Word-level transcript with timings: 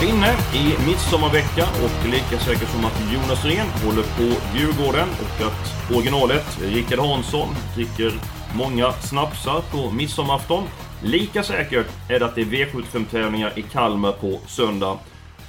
Vi 0.00 0.08
inne 0.08 0.32
i 0.54 0.86
midsommarvecka 0.86 1.64
och 1.84 2.08
lika 2.08 2.38
säkert 2.38 2.68
som 2.68 2.84
att 2.84 3.12
Jonas 3.12 3.44
Rehn 3.44 3.66
håller 3.84 4.02
på 4.02 4.56
Djurgården 4.56 5.08
och 5.08 5.46
att 5.46 5.92
originalet 5.96 6.62
eh, 6.62 6.74
Rickard 6.74 6.98
Hansson 6.98 7.48
dricker 7.74 8.12
många 8.56 8.92
snapsar 8.92 9.60
på 9.72 9.90
midsommarafton. 9.90 10.64
Lika 11.02 11.42
säkert 11.42 11.86
är 12.10 12.18
det 12.18 12.26
att 12.26 12.34
det 12.34 12.40
är 12.40 12.44
V75-tävlingar 12.44 13.58
i 13.58 13.62
Kalmar 13.62 14.12
på 14.12 14.38
söndag. 14.46 14.98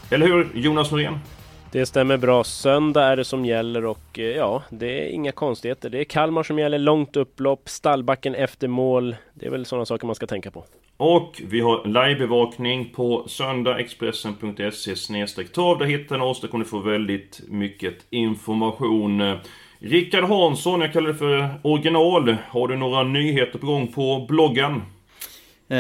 Eller 0.10 0.28
hur 0.28 0.50
Jonas 0.54 0.92
Norén? 0.92 1.20
Det 1.72 1.86
stämmer 1.86 2.18
bra. 2.18 2.44
Söndag 2.44 3.04
är 3.04 3.16
det 3.18 3.26
som 3.26 3.46
gäller 3.46 3.86
och 3.86 4.20
eh, 4.20 4.26
ja, 4.26 4.64
det 4.70 5.08
är 5.08 5.10
inga 5.10 5.32
konstigheter. 5.32 5.90
Det 5.90 6.00
är 6.00 6.04
Kalmar 6.04 6.44
som 6.44 6.60
gäller, 6.60 6.80
långt 6.80 7.16
upplopp, 7.16 7.70
stallbacken 7.70 8.36
efter 8.36 8.68
mål. 8.68 9.16
Det 9.34 9.46
är 9.46 9.50
väl 9.50 9.66
sådana 9.66 9.86
saker 9.86 10.06
man 10.06 10.16
ska 10.16 10.28
tänka 10.28 10.52
på. 10.52 10.66
Och 10.98 11.42
vi 11.46 11.60
har 11.60 11.86
livebevakning 11.86 12.90
på 12.96 13.26
söndagexpressen.se 13.28 14.96
trav. 15.44 15.78
Där 15.78 15.86
hittar 15.86 16.18
ni 16.18 16.24
oss, 16.24 16.42
där 16.42 16.48
kommer 16.48 16.66
ni 16.66 16.70
få 16.70 16.80
väldigt 16.80 17.42
mycket 17.48 17.96
information. 18.10 19.38
Rickard 19.80 20.24
Hansson, 20.24 20.82
jag 20.82 20.94
kallar 20.94 21.08
det 21.08 21.16
för 21.16 21.60
original. 21.64 22.36
Har 22.50 22.68
du 22.68 22.78
några 22.78 23.04
nyheter 23.04 23.60
på 23.60 23.66
gång 23.66 23.88
på 23.88 24.26
bloggen? 24.30 24.82
Eh, 25.70 25.78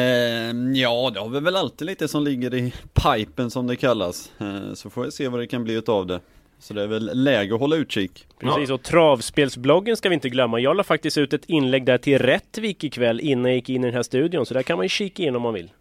ja, 0.73 1.11
det 1.13 1.19
har 1.19 1.29
vi 1.29 1.39
väl 1.39 1.55
alltid 1.55 1.85
lite 1.85 2.07
som 2.07 2.23
ligger 2.23 2.53
i 2.53 2.73
pipen 2.93 3.51
som 3.51 3.67
det 3.67 3.75
kallas. 3.75 4.31
Eh, 4.37 4.73
så 4.73 4.89
får 4.89 5.03
vi 5.03 5.11
se 5.11 5.27
vad 5.27 5.39
det 5.39 5.47
kan 5.47 5.63
bli 5.63 5.73
utav 5.73 6.07
det. 6.07 6.19
Så 6.59 6.73
det 6.73 6.83
är 6.83 6.87
väl 6.87 7.23
läge 7.23 7.53
att 7.53 7.59
hålla 7.59 7.75
utkik. 7.75 8.27
Precis, 8.39 8.69
och 8.69 8.83
travspelsbloggen 8.83 9.97
ska 9.97 10.09
vi 10.09 10.15
inte 10.15 10.29
glömma. 10.29 10.59
Jag 10.59 10.77
la 10.77 10.83
faktiskt 10.83 11.17
ut 11.17 11.33
ett 11.33 11.45
inlägg 11.45 11.85
där 11.85 11.97
till 11.97 12.19
Rättvik 12.19 12.83
ikväll 12.83 13.19
innan 13.19 13.45
jag 13.45 13.55
gick 13.55 13.69
in 13.69 13.83
i 13.83 13.87
den 13.87 13.95
här 13.95 14.03
studion. 14.03 14.45
Så 14.45 14.53
där 14.53 14.63
kan 14.63 14.77
man 14.77 14.85
ju 14.85 14.89
kika 14.89 15.23
in 15.23 15.35
om 15.35 15.41
man 15.41 15.53
vill. 15.53 15.71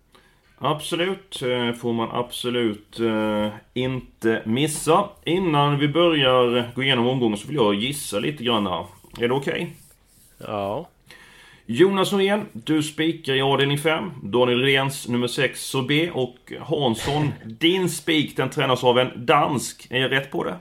Absolut, 0.58 1.42
eh, 1.42 1.72
får 1.72 1.92
man 1.92 2.08
absolut 2.12 3.00
eh, 3.00 3.48
inte 3.74 4.42
missa. 4.44 5.08
Innan 5.24 5.78
vi 5.78 5.88
börjar 5.88 6.72
gå 6.74 6.82
igenom 6.82 7.06
omgången 7.06 7.38
så 7.38 7.46
vill 7.46 7.56
jag 7.56 7.74
gissa 7.74 8.18
lite 8.18 8.44
grann 8.44 8.66
här. 8.66 8.86
Är 9.20 9.28
det 9.28 9.34
okej? 9.34 9.52
Okay? 9.52 9.66
Ja. 10.38 10.88
Jonas 11.68 12.12
Norén, 12.12 12.46
du 12.52 12.82
spikar 12.82 13.34
i 13.34 13.40
avdelning 13.40 13.78
5. 13.78 14.10
Daniel 14.22 14.62
Rens 14.62 15.08
nummer 15.08 15.26
6 15.26 15.60
Sobé 15.66 16.10
och 16.10 16.52
Hansson, 16.60 17.32
din 17.44 17.88
spik 17.88 18.36
den 18.36 18.50
tränas 18.50 18.84
av 18.84 18.98
en 18.98 19.26
dansk. 19.26 19.86
Är 19.90 20.00
jag 20.00 20.12
rätt 20.12 20.30
på 20.30 20.44
det? 20.44 20.56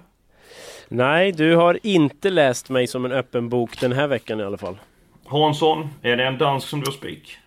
Nej, 0.88 1.32
du 1.32 1.56
har 1.56 1.80
inte 1.84 2.30
läst 2.30 2.70
mig 2.70 2.88
som 2.88 3.06
en 3.06 3.12
öppen 3.12 3.50
bok 3.50 3.80
den 3.80 3.92
här 3.92 4.08
veckan 4.08 4.40
i 4.40 4.44
alla 4.44 4.58
fall. 4.58 4.78
Hansson, 5.26 5.90
är 6.02 6.18
det 6.18 6.26
en 6.26 6.38
dansk 6.38 6.68
som 6.68 6.80
du 6.80 6.86
har 6.86 6.94
spik? 6.94 7.38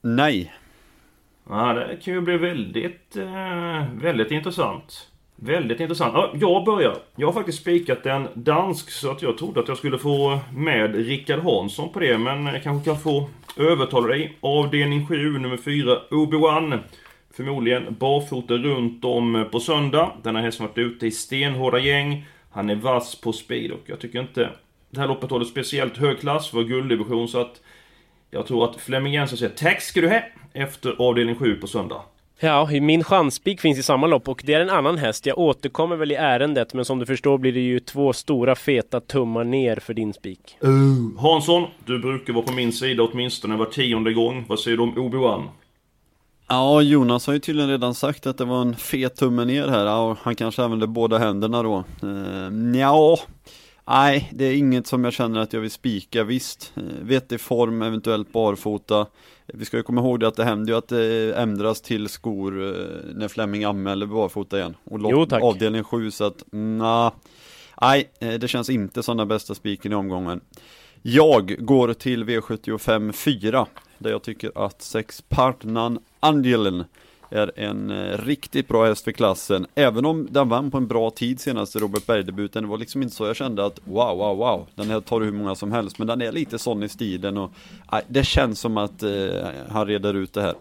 Nej. 0.00 0.52
Ja, 1.48 1.72
det 1.72 1.96
kan 2.04 2.14
ju 2.14 2.20
bli 2.20 2.36
väldigt, 2.36 3.16
eh, 3.16 3.84
väldigt 3.94 4.30
intressant. 4.30 5.10
Väldigt 5.36 5.80
intressant. 5.80 6.14
Ja, 6.14 6.30
jag 6.34 6.64
börjar. 6.64 6.96
Jag 7.16 7.28
har 7.28 7.32
faktiskt 7.32 7.58
spikat 7.58 8.06
en 8.06 8.28
dansk 8.34 8.90
så 8.90 9.10
att 9.10 9.22
jag 9.22 9.38
trodde 9.38 9.60
att 9.60 9.68
jag 9.68 9.76
skulle 9.76 9.98
få 9.98 10.38
med 10.54 10.94
Rickard 10.94 11.40
Hansson 11.40 11.92
på 11.92 12.00
det. 12.00 12.18
Men 12.18 12.46
jag 12.46 12.62
kanske 12.62 12.90
kan 12.90 13.00
få 13.00 13.28
övertala 13.56 14.06
dig. 14.06 14.36
Avdelning 14.40 15.06
7, 15.06 15.38
nummer 15.38 15.56
4, 15.56 15.98
Obi-Wan. 16.10 16.78
Förmodligen 17.30 17.96
barfota 17.98 18.54
runt 18.54 19.04
om 19.04 19.48
på 19.52 19.60
söndag. 19.60 20.12
Den 20.22 20.36
här 20.36 20.42
hästen 20.42 20.66
varit 20.66 20.78
ute 20.78 21.06
i 21.06 21.10
stenhårda 21.10 21.78
gäng. 21.78 22.26
Han 22.50 22.70
är 22.70 22.74
vass 22.74 23.20
på 23.20 23.32
speed 23.32 23.70
och 23.70 23.82
jag 23.86 24.00
tycker 24.00 24.20
inte 24.20 24.50
det 24.90 25.00
här 25.00 25.08
loppet 25.08 25.30
håller 25.30 25.44
speciellt 25.44 25.96
hög 25.96 26.20
klass 26.20 26.50
för 26.50 26.62
gulddivision 26.62 27.28
så 27.28 27.40
att 27.40 27.60
jag 28.30 28.46
tror 28.46 28.64
att 28.64 28.76
Flemming 28.76 29.12
Jensen 29.12 29.38
säger 29.38 29.54
tack 29.54 29.80
ska 29.80 30.00
du 30.00 30.08
ha 30.08 30.20
efter 30.52 30.96
avdelning 30.98 31.36
7 31.36 31.54
på 31.54 31.66
söndag. 31.66 32.02
Ja, 32.40 32.68
min 32.70 33.04
chanspik 33.04 33.60
finns 33.60 33.78
i 33.78 33.82
samma 33.82 34.06
lopp 34.06 34.28
och 34.28 34.42
det 34.44 34.54
är 34.54 34.60
en 34.60 34.70
annan 34.70 34.98
häst. 34.98 35.26
Jag 35.26 35.38
återkommer 35.38 35.96
väl 35.96 36.12
i 36.12 36.14
ärendet 36.14 36.74
men 36.74 36.84
som 36.84 36.98
du 36.98 37.06
förstår 37.06 37.38
blir 37.38 37.52
det 37.52 37.60
ju 37.60 37.80
två 37.80 38.12
stora 38.12 38.54
feta 38.54 39.00
tummar 39.00 39.44
ner 39.44 39.76
för 39.76 39.94
din 39.94 40.12
spik. 40.12 40.56
Uh. 40.64 41.20
Hansson, 41.20 41.66
du 41.84 41.98
brukar 41.98 42.32
vara 42.32 42.44
på 42.44 42.52
min 42.52 42.72
sida 42.72 43.02
åtminstone 43.02 43.56
var 43.56 43.66
tionde 43.66 44.12
gång. 44.12 44.44
Vad 44.48 44.60
säger 44.60 44.76
du 44.76 44.82
om 44.82 44.94
Obi-Wan? 44.94 45.42
Ja, 46.48 46.82
Jonas 46.82 47.26
har 47.26 47.34
ju 47.34 47.40
tydligen 47.40 47.70
redan 47.70 47.94
sagt 47.94 48.26
att 48.26 48.38
det 48.38 48.44
var 48.44 48.62
en 48.62 48.76
fet 48.76 49.16
tumme 49.16 49.44
ner 49.44 49.68
här. 49.68 49.84
Ja, 49.84 50.16
han 50.22 50.34
kanske 50.34 50.62
använde 50.62 50.86
båda 50.86 51.18
händerna 51.18 51.62
då. 51.62 51.84
Uh, 52.04 52.76
ja, 52.80 53.18
nej, 53.86 54.30
det 54.32 54.44
är 54.44 54.56
inget 54.56 54.86
som 54.86 55.04
jag 55.04 55.12
känner 55.12 55.40
att 55.40 55.52
jag 55.52 55.60
vill 55.60 55.70
spika. 55.70 56.24
Visst, 56.24 56.72
uh, 56.76 56.82
vettig 57.02 57.40
form, 57.40 57.82
eventuellt 57.82 58.32
barfota. 58.32 59.06
Vi 59.46 59.64
ska 59.64 59.76
ju 59.76 59.82
komma 59.82 60.00
ihåg 60.00 60.20
det 60.20 60.28
att 60.28 60.36
det 60.36 60.44
händer 60.44 60.72
ju 60.72 60.78
att 60.78 60.88
det 60.88 61.34
ändras 61.36 61.80
till 61.80 62.08
skor 62.08 62.58
uh, 62.58 62.74
när 63.14 63.28
Flemming 63.28 63.64
anmäler 63.64 64.06
barfota 64.06 64.58
igen. 64.58 64.74
Och 64.84 65.00
jo, 65.02 65.26
tack. 65.26 65.42
avdelning 65.42 65.84
7 65.84 66.10
så 66.10 66.24
att, 66.24 66.44
nah, 66.52 67.12
nej, 67.80 68.10
det 68.18 68.48
känns 68.48 68.70
inte 68.70 69.02
som 69.02 69.16
den 69.16 69.28
bästa 69.28 69.54
spiken 69.54 69.92
i 69.92 69.94
omgången. 69.94 70.40
Jag 71.02 71.56
går 71.58 71.92
till 71.92 72.24
V75 72.24 73.12
4 73.12 73.66
där 73.98 74.10
jag 74.10 74.22
tycker 74.22 74.52
att 74.54 74.82
sex 74.82 75.22
Partnan 75.28 75.98
Angelen 76.20 76.84
är 77.30 77.52
en 77.56 77.90
eh, 77.90 78.18
riktigt 78.18 78.68
bra 78.68 78.86
häst 78.86 79.04
för 79.04 79.12
klassen. 79.12 79.66
Även 79.74 80.04
om 80.04 80.28
den 80.30 80.48
vann 80.48 80.70
på 80.70 80.76
en 80.76 80.86
bra 80.86 81.10
tid 81.10 81.40
senaste 81.40 81.78
Robert 81.78 82.06
Berg-debuten. 82.06 82.62
Det 82.62 82.68
var 82.68 82.78
liksom 82.78 83.02
inte 83.02 83.14
så 83.14 83.26
jag 83.26 83.36
kände 83.36 83.66
att 83.66 83.80
wow, 83.84 84.18
wow, 84.18 84.36
wow. 84.36 84.66
Den 84.74 84.90
här 84.90 85.00
tar 85.00 85.20
hur 85.20 85.32
många 85.32 85.54
som 85.54 85.72
helst. 85.72 85.98
Men 85.98 86.06
den 86.06 86.22
är 86.22 86.32
lite 86.32 86.58
sån 86.58 86.82
i 86.82 86.88
stilen 86.88 87.36
och 87.36 87.50
eh, 87.92 87.98
det 88.08 88.26
känns 88.26 88.60
som 88.60 88.76
att 88.76 89.02
eh, 89.02 89.10
han 89.68 89.86
reder 89.86 90.14
ut 90.14 90.32
det 90.32 90.42
här. 90.42 90.54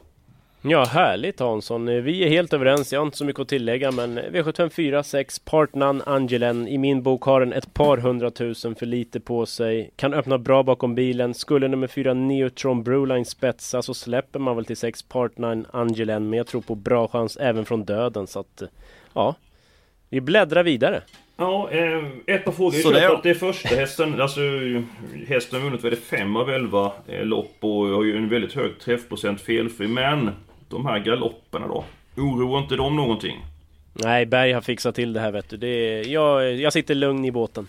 Ja, 0.68 0.86
härligt 0.86 1.40
Hansson. 1.40 1.86
Vi 1.86 2.24
är 2.24 2.30
helt 2.30 2.54
överens. 2.54 2.94
Jag 2.94 3.00
har 3.00 3.06
inte 3.06 3.18
så 3.18 3.26
mycket 3.26 3.42
att 3.42 3.48
tillägga, 3.48 3.92
men 3.92 4.20
V754 4.20 5.04
6 5.04 5.40
Partnan 5.40 6.02
Angelen. 6.06 6.68
I 6.68 6.78
min 6.78 7.04
bok 7.04 7.24
har 7.24 7.40
den 7.40 7.54
ett 7.54 7.74
par 7.74 7.98
hundratusen 7.98 8.76
för 8.76 8.86
lite 8.86 9.20
på 9.20 9.46
sig. 9.46 9.92
Kan 9.96 10.14
öppna 10.14 10.38
bra 10.38 10.64
bakom 10.64 10.96
bilen. 10.96 11.34
Skulle 11.34 11.68
nummer 11.68 11.88
4 11.88 12.14
Neutron 12.14 12.84
Brewline 12.84 13.26
spetsa 13.26 13.82
så 13.82 13.94
släpper 13.94 14.40
man 14.40 14.56
väl 14.56 14.66
till 14.66 14.78
6 14.78 15.04
Partnan 15.04 15.66
Angelen. 15.74 16.30
Men 16.30 16.38
jag 16.38 16.48
tror 16.48 16.62
på 16.62 16.76
bra 16.76 17.08
chans 17.08 17.38
även 17.38 17.66
från 17.66 17.86
döden. 17.86 18.28
Så 18.28 18.40
att, 18.40 18.64
ja. 19.14 19.36
Vi 20.10 20.22
bläddrar 20.22 20.64
vidare. 20.64 21.02
Ja, 21.38 21.70
eh, 21.72 22.36
ett 22.36 22.46
par 22.46 22.52
frågor. 22.52 22.72
Så 22.72 22.92
det, 22.92 23.00
är... 23.00 23.20
det 23.24 23.30
är 23.30 23.34
första 23.34 23.76
hästen, 23.76 24.22
alltså 24.22 24.40
hästen 25.28 25.62
har 25.62 25.70
vunnit 25.70 26.00
fem 26.04 26.36
av 26.36 26.50
elva 26.50 26.92
eh, 27.08 27.26
lopp 27.26 27.58
och 27.60 27.88
har 27.88 28.04
ju 28.04 28.18
en 28.18 28.30
väldigt 28.30 28.54
hög 28.54 28.80
träffprocent 28.80 29.42
felfri. 29.42 29.88
Men 29.88 30.32
de 30.70 30.86
här 30.86 31.00
galopperna 31.00 31.68
då? 31.68 31.84
Oroar 32.18 32.60
inte 32.60 32.76
de 32.76 32.96
någonting? 32.96 33.46
Nej, 33.94 34.26
Berg 34.26 34.52
har 34.52 34.62
fixat 34.62 34.96
till 34.96 35.14
det 35.14 35.20
här 35.20 35.32
vet 35.32 35.50
du. 35.50 35.58
Det 35.58 35.68
är, 35.68 36.08
jag, 36.08 36.56
jag 36.56 36.74
sitter 36.74 36.96
lugn 36.96 37.26
i 37.26 37.32
båten. 37.32 37.68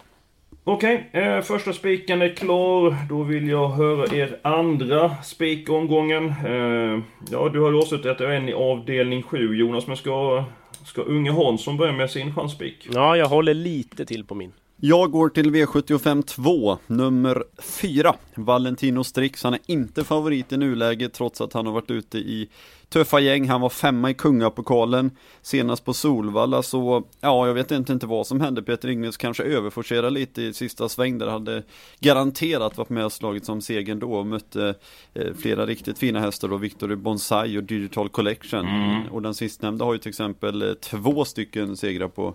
Okej, 0.64 1.08
okay, 1.08 1.22
eh, 1.22 1.42
första 1.42 1.72
spiken 1.72 2.22
är 2.22 2.34
klar. 2.34 2.96
Då 3.08 3.22
vill 3.22 3.48
jag 3.48 3.68
höra 3.68 4.16
er 4.16 4.38
andra 4.42 5.22
spikomgången. 5.22 6.26
Eh, 6.28 7.02
ja, 7.30 7.48
du 7.52 7.60
har 7.60 7.70
ju 7.70 7.78
avslutat 7.78 8.20
en 8.20 8.48
i 8.48 8.52
avdelning 8.52 9.22
7 9.22 9.56
Jonas, 9.56 9.86
men 9.86 9.96
ska, 9.96 10.44
ska 10.84 11.02
unge 11.02 11.32
Hansson 11.32 11.76
börja 11.76 11.92
med 11.92 12.10
sin 12.10 12.34
chansspik? 12.34 12.88
Ja, 12.92 13.16
jag 13.16 13.26
håller 13.26 13.54
lite 13.54 14.06
till 14.06 14.24
på 14.24 14.34
min. 14.34 14.52
Jag 14.78 15.10
går 15.10 15.28
till 15.28 15.50
V75 15.50 16.22
2, 16.22 16.78
nummer 16.86 17.44
4, 17.62 18.14
Valentino 18.34 19.04
Strix. 19.04 19.42
Han 19.42 19.54
är 19.54 19.60
inte 19.66 20.04
favorit 20.04 20.52
i 20.52 20.56
nuläget 20.56 21.14
trots 21.14 21.40
att 21.40 21.52
han 21.52 21.66
har 21.66 21.72
varit 21.72 21.90
ute 21.90 22.18
i 22.18 22.48
tuffa 22.88 23.20
gäng. 23.20 23.48
Han 23.48 23.60
var 23.60 23.68
femma 23.68 24.10
i 24.10 24.14
kungapokalen 24.14 25.10
senast 25.42 25.84
på 25.84 25.94
Solvalla 25.94 26.62
så 26.62 27.04
ja, 27.20 27.46
jag 27.46 27.54
vet 27.54 27.70
inte, 27.70 27.92
inte 27.92 28.06
vad 28.06 28.26
som 28.26 28.40
hände. 28.40 28.62
Peter 28.62 28.88
Ingves 28.88 29.16
kanske 29.16 29.42
överforcerade 29.42 30.10
lite 30.10 30.42
i 30.42 30.52
sista 30.52 30.88
sväng 30.88 31.18
där. 31.18 31.26
Hade 31.26 31.62
garanterat 32.00 32.76
varit 32.76 32.90
med 32.90 33.04
och 33.04 33.12
slagit 33.12 33.44
som 33.44 33.60
segern 33.60 33.98
då 33.98 34.12
och 34.12 34.26
mötte 34.26 34.74
eh, 35.14 35.34
flera 35.38 35.66
riktigt 35.66 35.98
fina 35.98 36.20
hästar 36.20 36.48
då. 36.48 36.56
Victory 36.56 36.96
Bonsai 36.96 37.58
och 37.58 37.64
Digital 37.64 38.08
Collection. 38.08 38.66
Mm. 38.66 39.08
Och 39.08 39.22
den 39.22 39.34
sistnämnda 39.34 39.84
har 39.84 39.92
ju 39.92 39.98
till 39.98 40.08
exempel 40.08 40.62
eh, 40.62 40.74
två 40.74 41.24
stycken 41.24 41.76
segrar 41.76 42.08
på 42.08 42.34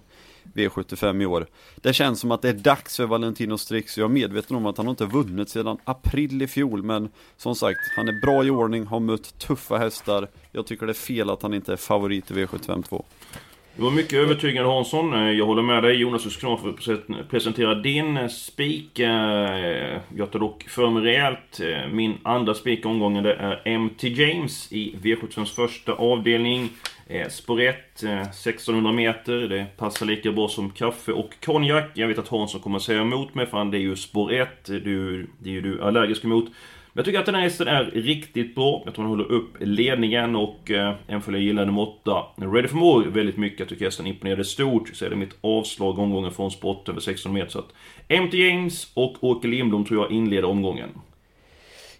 V75 0.53 1.21
i 1.21 1.25
år. 1.25 1.47
Det 1.75 1.93
känns 1.93 2.19
som 2.19 2.31
att 2.31 2.41
det 2.41 2.49
är 2.49 2.53
dags 2.53 2.97
för 2.97 3.05
Valentino 3.05 3.57
Strix. 3.57 3.97
Jag 3.97 4.05
är 4.05 4.13
medveten 4.13 4.55
om 4.55 4.65
att 4.65 4.77
han 4.77 4.87
inte 4.87 5.05
vunnit 5.05 5.49
sedan 5.49 5.77
april 5.83 6.41
i 6.41 6.47
fjol, 6.47 6.83
men 6.83 7.09
som 7.37 7.55
sagt, 7.55 7.79
han 7.95 8.07
är 8.07 8.21
bra 8.21 8.45
i 8.45 8.49
ordning, 8.49 8.85
har 8.85 8.99
mött 8.99 9.39
tuffa 9.39 9.77
hästar. 9.77 10.27
Jag 10.51 10.65
tycker 10.65 10.85
det 10.85 10.91
är 10.91 10.93
fel 10.93 11.29
att 11.29 11.41
han 11.41 11.53
inte 11.53 11.73
är 11.73 11.77
favorit 11.77 12.31
i 12.31 12.33
V75 12.33 12.83
2. 12.83 13.05
Det 13.75 13.81
var 13.81 13.91
mycket 13.91 14.13
övertygande 14.13 14.69
Hansson. 14.69 15.13
Eh, 15.13 15.31
jag 15.31 15.45
håller 15.45 15.61
med 15.61 15.83
dig 15.83 15.95
Jonas, 15.95 16.23
du 16.23 16.29
ska 16.29 16.39
snart 16.39 16.59
få 16.61 16.73
presentera 17.29 17.75
din 17.75 18.17
eh, 18.17 18.27
spik. 18.27 18.99
Eh, 18.99 19.99
jag 20.15 20.31
tar 20.31 20.39
dock 20.39 20.63
för 20.63 20.89
mig 20.89 21.03
rejält. 21.03 21.61
Min 21.91 22.17
andra 22.23 22.53
spik 22.53 22.85
omgången 22.85 23.23
det 23.23 23.33
är 23.33 23.77
MT 23.77 24.03
James 24.03 24.71
i 24.71 24.95
V75s 25.01 25.55
första 25.55 25.93
avdelning. 25.93 26.69
Spår 27.29 27.61
1, 27.61 28.03
1600 28.03 28.91
meter. 28.91 29.37
Det 29.37 29.65
passar 29.77 30.05
lika 30.05 30.31
bra 30.31 30.47
som 30.47 30.69
kaffe 30.69 31.11
och 31.11 31.33
konjak. 31.45 31.85
Jag 31.93 32.07
vet 32.07 32.19
att 32.19 32.27
Hansson 32.27 32.61
kommer 32.61 32.77
att 32.77 32.83
säga 32.83 33.01
emot 33.01 33.35
mig 33.35 33.45
för 33.45 33.65
det 33.65 33.77
är 33.77 33.81
ju 33.81 33.95
spår 33.95 34.33
1. 34.33 34.65
Det 34.65 34.73
är 34.73 35.27
ju 35.43 35.61
du 35.61 35.81
allergisk 35.81 36.23
emot. 36.23 36.45
Men 36.93 36.99
jag 36.99 37.05
tycker 37.05 37.19
att 37.19 37.25
den 37.25 37.35
här 37.35 37.41
hästen 37.41 37.67
är 37.67 37.83
riktigt 37.83 38.55
bra. 38.55 38.81
Jag 38.85 38.93
tror 38.93 39.05
han 39.05 39.11
håller 39.11 39.31
upp 39.31 39.55
ledningen 39.59 40.35
och 40.35 40.71
eh, 40.71 40.95
en 41.07 41.21
följer 41.21 41.41
gillar 41.41 41.65
nummer 41.65 41.81
8. 41.81 42.23
Ready 42.35 42.67
for 42.67 42.77
More 42.77 43.09
väldigt 43.09 43.37
mycket. 43.37 43.59
Jag 43.59 43.69
tycker 43.69 43.85
hästen 43.85 44.07
imponerade 44.07 44.45
stort. 44.45 44.89
Så 44.93 45.05
är 45.05 45.09
det 45.09 45.15
mitt 45.15 45.37
avslag 45.41 45.99
omgången 45.99 46.31
från 46.31 46.51
sport 46.51 46.89
över 46.89 46.99
16 46.99 47.33
meter. 47.33 47.49
Så 47.49 47.59
att 47.59 47.73
MT 48.21 48.33
James 48.33 48.91
och 48.93 49.23
Åke 49.23 49.47
Lindblom 49.47 49.85
tror 49.85 50.03
jag 50.03 50.11
inleder 50.11 50.45
omgången. 50.45 50.89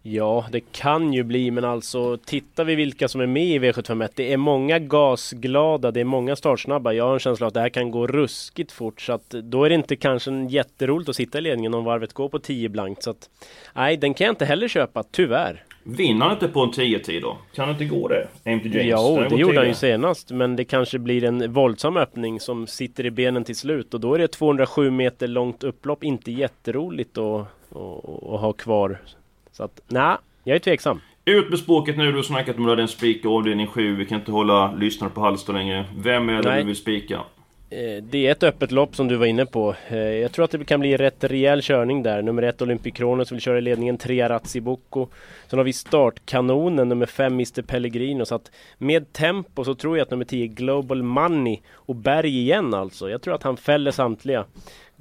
Ja, 0.04 0.46
det 0.52 0.60
kan 0.72 1.14
ju 1.14 1.24
bli, 1.24 1.52
men 1.52 1.66
alltså 1.66 2.18
tittar 2.18 2.66
vi 2.66 2.76
vilka 2.76 3.08
som 3.08 3.22
är 3.22 3.28
med 3.28 3.48
i 3.48 3.60
V751. 3.60 4.10
Det 4.16 4.34
är 4.34 4.38
många 4.38 4.80
gasglada, 4.80 5.92
det 5.92 6.00
är 6.00 6.06
många 6.06 6.36
startsnabba. 6.36 6.94
Jag 6.94 7.06
har 7.06 7.14
en 7.14 7.20
känsla 7.20 7.46
av 7.46 7.48
att 7.48 7.54
det 7.54 7.60
här 7.60 7.70
kan 7.70 7.92
gå 7.92 8.08
ruskigt 8.08 8.72
fort, 8.72 9.02
så 9.02 9.14
att 9.14 9.30
då 9.30 9.64
är 9.64 9.70
det 9.70 9.76
inte 9.76 9.96
kanske 9.96 10.32
jätteroligt 10.50 11.10
att 11.10 11.16
sitta 11.16 11.38
i 11.38 11.42
ledningen 11.42 11.74
om 11.74 11.84
varvet 11.84 12.14
går 12.14 12.30
på 12.30 12.40
10 12.40 12.70
blankt. 12.70 13.04
Så 13.04 13.10
att 13.10 13.30
nej, 13.76 13.98
den 13.98 14.14
kan 14.14 14.26
jag 14.26 14.32
inte 14.32 14.46
heller 14.46 14.68
köpa, 14.68 15.04
tyvärr. 15.04 15.64
Vinner 15.84 16.26
han 16.26 16.34
inte 16.34 16.48
på 16.48 16.60
en 16.60 16.72
10-tid 16.72 17.22
då? 17.22 17.38
Kan 17.56 17.68
det 17.68 17.72
inte 17.72 17.86
gå 17.86 18.08
det? 18.08 18.28
James? 18.44 18.64
Jo, 18.66 19.24
det 19.30 19.36
gjorde 19.36 19.58
han 19.58 19.68
ju 19.68 19.74
senast. 19.74 20.32
Men 20.32 20.56
det 20.56 20.66
kanske 20.66 21.00
blir 21.00 21.24
en 21.24 21.54
våldsam 21.54 21.98
öppning 21.98 22.40
som 22.40 22.68
sitter 22.68 23.06
i 23.06 23.12
benen 23.12 23.44
till 23.44 23.56
slut. 23.56 23.94
Och 23.94 24.00
då 24.00 24.14
är 24.14 24.20
det 24.20 24.28
207 24.28 24.92
meter 24.92 25.28
långt 25.28 25.64
upplopp. 25.64 26.04
Inte 26.04 26.32
jätteroligt 26.32 27.18
att, 27.18 27.42
att, 27.70 28.10
att 28.34 28.42
ha 28.42 28.54
kvar 28.54 29.00
så 29.52 29.64
att, 29.64 29.82
nej, 29.88 30.18
jag 30.44 30.56
är 30.56 30.60
tveksam. 30.60 31.02
Ut 31.26 31.50
med 31.50 31.60
språket 31.60 31.98
nu, 31.98 32.12
du 32.12 32.16
har 32.16 32.24
snackat 32.24 32.58
om 32.58 32.70
att 32.70 32.80
en 32.80 32.88
spik 32.88 33.26
avdelning 33.26 33.68
7. 33.68 33.96
Vi 33.96 34.06
kan 34.06 34.20
inte 34.20 34.32
hålla 34.32 34.72
lyssnare 34.72 35.10
på 35.10 35.22
halster 35.22 35.54
längre. 35.54 35.86
Vem 35.98 36.30
är 36.30 36.44
det 36.44 36.58
du 36.58 36.64
vill 36.64 36.76
spika? 36.76 37.22
Eh, 37.70 38.04
det 38.04 38.28
är 38.28 38.32
ett 38.32 38.44
öppet 38.44 38.72
lopp 38.72 38.96
som 38.96 39.08
du 39.08 39.16
var 39.16 39.26
inne 39.26 39.46
på. 39.46 39.76
Eh, 39.88 39.98
jag 39.98 40.32
tror 40.32 40.46
att 40.46 40.52
det 40.52 40.66
kan 40.66 40.80
bli 40.80 40.98
rätt 40.98 41.24
rejäl 41.24 41.62
körning 41.62 42.04
där. 42.04 42.22
Nummer 42.22 42.44
ett 42.44 42.62
Olympic 42.62 42.94
Kronos 42.94 43.32
vill 43.32 43.40
köra 43.40 43.58
i 43.58 43.62
ledningen, 43.62 43.98
tre 43.98 44.22
Arazzi 44.22 44.62
Bocco. 44.62 45.08
Sen 45.48 45.60
har 45.60 45.64
vi 45.64 45.74
startkanonen 45.74 46.90
nummer 46.90 47.06
fem 47.06 47.34
Mr 47.34 47.62
Pellegrino. 47.62 48.26
Så 48.26 48.36
att 48.36 48.52
med 48.78 49.14
tempo 49.14 49.64
så 49.64 49.76
tror 49.76 49.98
jag 49.98 50.06
att 50.06 50.12
nummer 50.12 50.26
10 50.26 50.48
Global 50.48 51.04
Money 51.04 51.60
och 51.74 51.96
Berg 51.96 52.40
igen 52.40 52.74
alltså. 52.74 53.10
Jag 53.10 53.22
tror 53.22 53.36
att 53.36 53.44
han 53.44 53.58
fäller 53.58 53.92
samtliga 53.92 54.46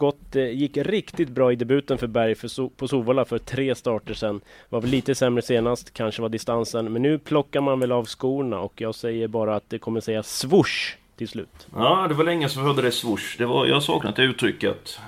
gått, 0.00 0.36
eh, 0.36 0.50
gick 0.50 0.76
riktigt 0.76 1.28
bra 1.28 1.52
i 1.52 1.56
debuten 1.56 1.98
för 1.98 2.06
Berg 2.06 2.34
för, 2.34 2.68
på 2.68 2.88
Sovalla 2.88 3.24
för 3.24 3.38
tre 3.38 3.74
starter 3.74 4.14
sen. 4.14 4.40
Var 4.68 4.80
väl 4.80 4.90
lite 4.90 5.14
sämre 5.14 5.42
senast, 5.42 5.94
kanske 5.94 6.22
var 6.22 6.28
distansen. 6.28 6.92
Men 6.92 7.02
nu 7.02 7.18
plockar 7.18 7.60
man 7.60 7.80
väl 7.80 7.92
av 7.92 8.06
skorna 8.06 8.60
och 8.60 8.80
jag 8.80 8.94
säger 8.94 9.28
bara 9.28 9.56
att 9.56 9.70
det 9.70 9.78
kommer 9.78 10.00
säga 10.00 10.22
swoosh 10.22 10.96
till 11.16 11.28
slut. 11.28 11.66
Ja, 11.76 12.06
det 12.08 12.14
var 12.14 12.24
länge 12.24 12.48
som 12.48 12.62
jag 12.62 12.68
hörde 12.68 12.82
det 12.82 12.92
swoosh. 12.92 13.38
Det 13.38 13.46
var, 13.46 13.66
jag 13.66 13.82
saknat 13.82 14.16
det 14.16 14.22
uttrycket. 14.22 15.00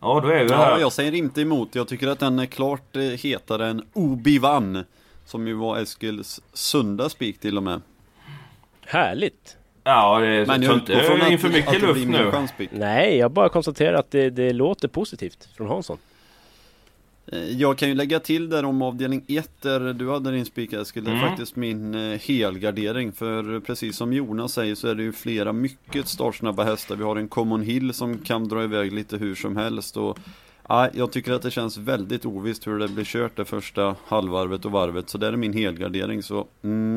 Ja, 0.00 0.20
då 0.20 0.28
är 0.28 0.44
vi 0.44 0.52
här. 0.52 0.70
Ja, 0.70 0.80
jag 0.80 0.92
säger 0.92 1.14
inte 1.14 1.40
emot. 1.40 1.74
Jag 1.74 1.88
tycker 1.88 2.08
att 2.08 2.18
den 2.18 2.38
är 2.38 2.46
klart 2.46 2.96
eh, 2.96 3.02
hetare 3.02 3.66
än 3.66 3.82
Obi-Wan. 3.92 4.84
Som 5.24 5.46
ju 5.46 5.54
var 5.54 5.78
Eskils 5.78 6.40
sunda 6.52 7.08
spik 7.08 7.40
till 7.40 7.56
och 7.56 7.62
med. 7.62 7.80
Härligt! 8.86 9.56
Ja, 9.90 10.20
det 10.20 10.26
är 10.26 10.46
Men 10.46 10.62
jag 10.62 10.74
inte 10.74 11.00
från 11.00 11.32
in 11.32 11.38
för 11.38 11.48
mycket 11.48 11.82
luft 11.82 12.08
nu. 12.08 12.68
Nej, 12.70 13.16
jag 13.16 13.30
bara 13.30 13.48
konstaterar 13.48 13.94
att 13.94 14.10
det, 14.10 14.30
det 14.30 14.52
låter 14.52 14.88
positivt 14.88 15.48
från 15.56 15.68
Hansson. 15.68 15.98
Eh, 17.26 17.38
jag 17.38 17.78
kan 17.78 17.88
ju 17.88 17.94
lägga 17.94 18.20
till 18.20 18.48
där 18.48 18.64
om 18.64 18.82
avdelning 18.82 19.24
1 19.28 19.50
där 19.60 19.92
du 19.92 20.10
hade 20.10 20.30
din 20.30 20.44
spik 20.44 20.72
Eskil, 20.72 21.04
det 21.04 21.10
är 21.10 21.14
mm. 21.14 21.28
faktiskt 21.28 21.56
min 21.56 21.94
eh, 21.94 22.18
helgardering. 22.18 23.12
För 23.12 23.60
precis 23.60 23.96
som 23.96 24.12
Jonas 24.12 24.52
säger 24.52 24.74
så 24.74 24.88
är 24.88 24.94
det 24.94 25.02
ju 25.02 25.12
flera 25.12 25.52
mycket 25.52 26.08
startsnabba 26.08 26.64
hästar. 26.64 26.96
Vi 26.96 27.04
har 27.04 27.16
en 27.16 27.28
Common 27.28 27.62
Hill 27.62 27.94
som 27.94 28.18
kan 28.18 28.48
dra 28.48 28.64
iväg 28.64 28.92
lite 28.92 29.16
hur 29.16 29.34
som 29.34 29.56
helst. 29.56 29.96
Och, 29.96 30.18
ja, 30.68 30.88
jag 30.92 31.12
tycker 31.12 31.32
att 31.32 31.42
det 31.42 31.50
känns 31.50 31.78
väldigt 31.78 32.26
ovisst 32.26 32.66
hur 32.66 32.78
det 32.78 32.88
blir 32.88 33.04
kört 33.04 33.36
det 33.36 33.44
första 33.44 33.96
halvvarvet 34.06 34.64
och 34.64 34.72
varvet. 34.72 35.08
Så 35.08 35.18
det 35.18 35.26
är 35.26 35.36
min 35.36 35.52
helgardering. 35.52 36.22
Så 36.22 36.46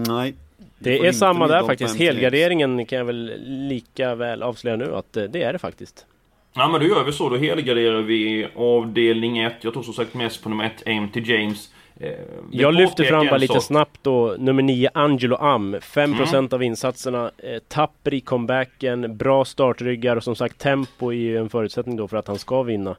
nej, 0.07 0.35
det 0.79 1.07
är 1.07 1.11
samma 1.11 1.47
där 1.47 1.63
faktiskt. 1.63 1.99
Helgarderingen 1.99 2.85
kan 2.85 2.97
jag 2.97 3.05
väl 3.05 3.33
lika 3.45 4.15
väl 4.15 4.43
avslöja 4.43 4.77
nu 4.77 4.95
att 4.95 5.17
eh, 5.17 5.23
det 5.23 5.43
är 5.43 5.53
det 5.53 5.59
faktiskt. 5.59 6.05
Ja 6.53 6.67
men 6.67 6.81
då 6.81 6.87
gör 6.87 7.03
vi 7.03 7.11
så. 7.11 7.29
Då 7.29 7.37
helgarderar 7.37 8.01
vi 8.01 8.47
avdelning 8.55 9.37
1. 9.37 9.53
Jag 9.61 9.73
tror 9.73 9.83
som 9.83 9.93
sagt 9.93 10.13
mest 10.13 10.43
på 10.43 10.49
nummer 10.49 10.65
1, 10.65 10.83
Aim 10.85 11.09
till 11.09 11.29
James. 11.29 11.69
Eh, 11.99 12.11
jag 12.51 12.73
lyfter 12.73 13.03
fram 13.03 13.25
bara 13.25 13.37
lite 13.37 13.61
snabbt 13.61 13.99
då 14.03 14.35
nummer 14.39 14.63
9 14.63 14.89
Angelo 14.93 15.35
Am 15.35 15.75
5% 15.75 16.35
mm. 16.35 16.49
av 16.51 16.63
insatserna 16.63 17.31
eh, 17.37 17.59
Tapper 17.67 18.13
i 18.13 18.21
comebacken 18.21 19.17
Bra 19.17 19.45
startryggar 19.45 20.15
och 20.15 20.23
som 20.23 20.35
sagt 20.35 20.57
tempo 20.57 21.11
är 21.11 21.15
ju 21.15 21.37
en 21.37 21.49
förutsättning 21.49 21.95
då 21.95 22.07
för 22.07 22.17
att 22.17 22.27
han 22.27 22.39
ska 22.39 22.63
vinna 22.63 22.95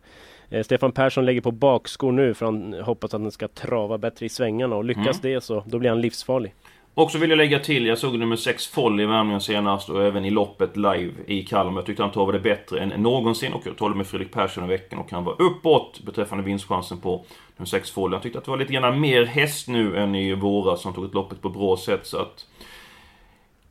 eh, 0.50 0.62
Stefan 0.62 0.92
Persson 0.92 1.24
lägger 1.24 1.40
på 1.40 1.50
bakskor 1.50 2.12
nu 2.12 2.34
för 2.34 2.46
han 2.46 2.72
hoppas 2.72 3.14
att 3.14 3.22
den 3.22 3.30
ska 3.30 3.48
trava 3.48 3.98
bättre 3.98 4.26
i 4.26 4.28
svängarna 4.28 4.76
och 4.76 4.84
lyckas 4.84 5.24
mm. 5.24 5.34
det 5.34 5.40
så 5.40 5.64
då 5.66 5.78
blir 5.78 5.90
han 5.90 6.00
livsfarlig 6.00 6.54
och 6.94 7.10
så 7.10 7.18
vill 7.18 7.30
jag 7.30 7.36
lägga 7.36 7.58
till, 7.58 7.86
jag 7.86 7.98
såg 7.98 8.18
nummer 8.18 8.36
6 8.36 8.66
Foll 8.66 9.00
i 9.00 9.06
värmningen 9.06 9.40
senast 9.40 9.90
och 9.90 10.02
även 10.02 10.24
i 10.24 10.30
loppet 10.30 10.76
live 10.76 11.12
i 11.26 11.42
Kalmar. 11.42 11.78
Jag 11.80 11.86
tyckte 11.86 12.02
han 12.02 12.12
travade 12.12 12.38
bättre 12.38 12.80
än 12.80 12.88
någonsin 12.88 13.52
och 13.52 13.62
jag 13.66 13.76
talade 13.76 13.96
med 13.96 14.06
Fredrik 14.06 14.32
Persson 14.32 14.64
i 14.64 14.68
veckan 14.68 14.98
och 14.98 15.10
han 15.10 15.24
var 15.24 15.42
uppåt 15.42 16.00
beträffande 16.00 16.44
vinstchansen 16.44 16.98
på 16.98 17.24
nummer 17.56 17.66
6 17.66 17.90
Foll. 17.90 18.12
Jag 18.12 18.22
tyckte 18.22 18.38
att 18.38 18.44
det 18.44 18.50
var 18.50 18.58
lite 18.58 18.72
grann 18.72 19.00
mer 19.00 19.24
häst 19.24 19.68
nu 19.68 19.96
än 19.96 20.14
i 20.14 20.34
våras 20.34 20.82
som 20.82 20.92
tog 20.92 21.04
ett 21.04 21.14
loppet 21.14 21.42
på 21.42 21.48
bra 21.48 21.76
sätt 21.76 22.06
så 22.06 22.18
att... 22.18 22.46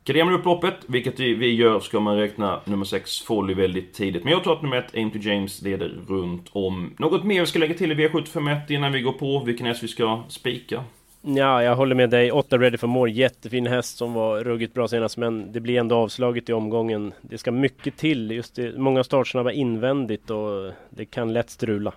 Garderar 0.06 0.24
man 0.24 0.34
upp 0.34 0.44
loppet, 0.44 0.74
vilket 0.86 1.20
vi 1.20 1.54
gör, 1.54 1.80
ska 1.80 2.00
man 2.00 2.16
räkna 2.16 2.60
nummer 2.64 2.84
6 2.84 3.20
Folly 3.20 3.54
väldigt 3.54 3.94
tidigt. 3.94 4.24
Men 4.24 4.32
jag 4.32 4.44
tror 4.44 4.52
att 4.52 4.62
nummer 4.62 4.76
1, 4.76 4.94
Aim 4.94 5.10
to 5.10 5.18
James, 5.18 5.62
leder 5.62 5.98
runt 6.08 6.48
om. 6.52 6.94
Något 6.98 7.24
mer 7.24 7.40
vi 7.40 7.46
ska 7.46 7.58
lägga 7.58 7.74
till 7.74 7.92
i 7.92 7.94
V751 7.94 8.72
innan 8.72 8.92
vi 8.92 9.00
går 9.00 9.12
på 9.12 9.42
vilken 9.44 9.66
häst 9.66 9.82
vi 9.82 9.88
ska 9.88 10.22
spika? 10.28 10.84
Ja, 11.26 11.62
jag 11.62 11.76
håller 11.76 11.94
med 11.94 12.10
dig. 12.10 12.32
8 12.32 12.58
Ready 12.58 12.78
for 12.78 12.86
More, 12.86 13.10
jättefin 13.10 13.66
häst 13.66 13.96
som 13.96 14.12
var 14.14 14.44
ruggigt 14.44 14.74
bra 14.74 14.88
senast, 14.88 15.16
men 15.16 15.52
det 15.52 15.60
blir 15.60 15.80
ändå 15.80 15.96
avslaget 15.96 16.48
i 16.48 16.52
omgången. 16.52 17.12
Det 17.20 17.38
ska 17.38 17.52
mycket 17.52 17.96
till, 17.96 18.30
just 18.30 18.54
det, 18.54 18.78
många 18.78 19.04
startsnabba 19.04 19.52
invändigt 19.52 20.30
och 20.30 20.72
det 20.90 21.04
kan 21.04 21.32
lätt 21.32 21.50
strula. 21.50 21.92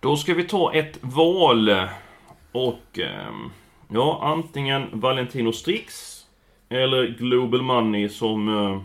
Då 0.00 0.16
ska 0.16 0.34
vi 0.34 0.44
ta 0.44 0.74
ett 0.74 0.98
val 1.00 1.70
och 2.52 2.98
ehm, 2.98 3.50
ja, 3.92 4.20
antingen 4.22 4.86
Valentino 4.92 5.52
Strix 5.52 6.18
eller 6.68 7.06
Global 7.06 7.62
Money 7.62 8.08
som 8.08 8.48
eh, 8.48 8.80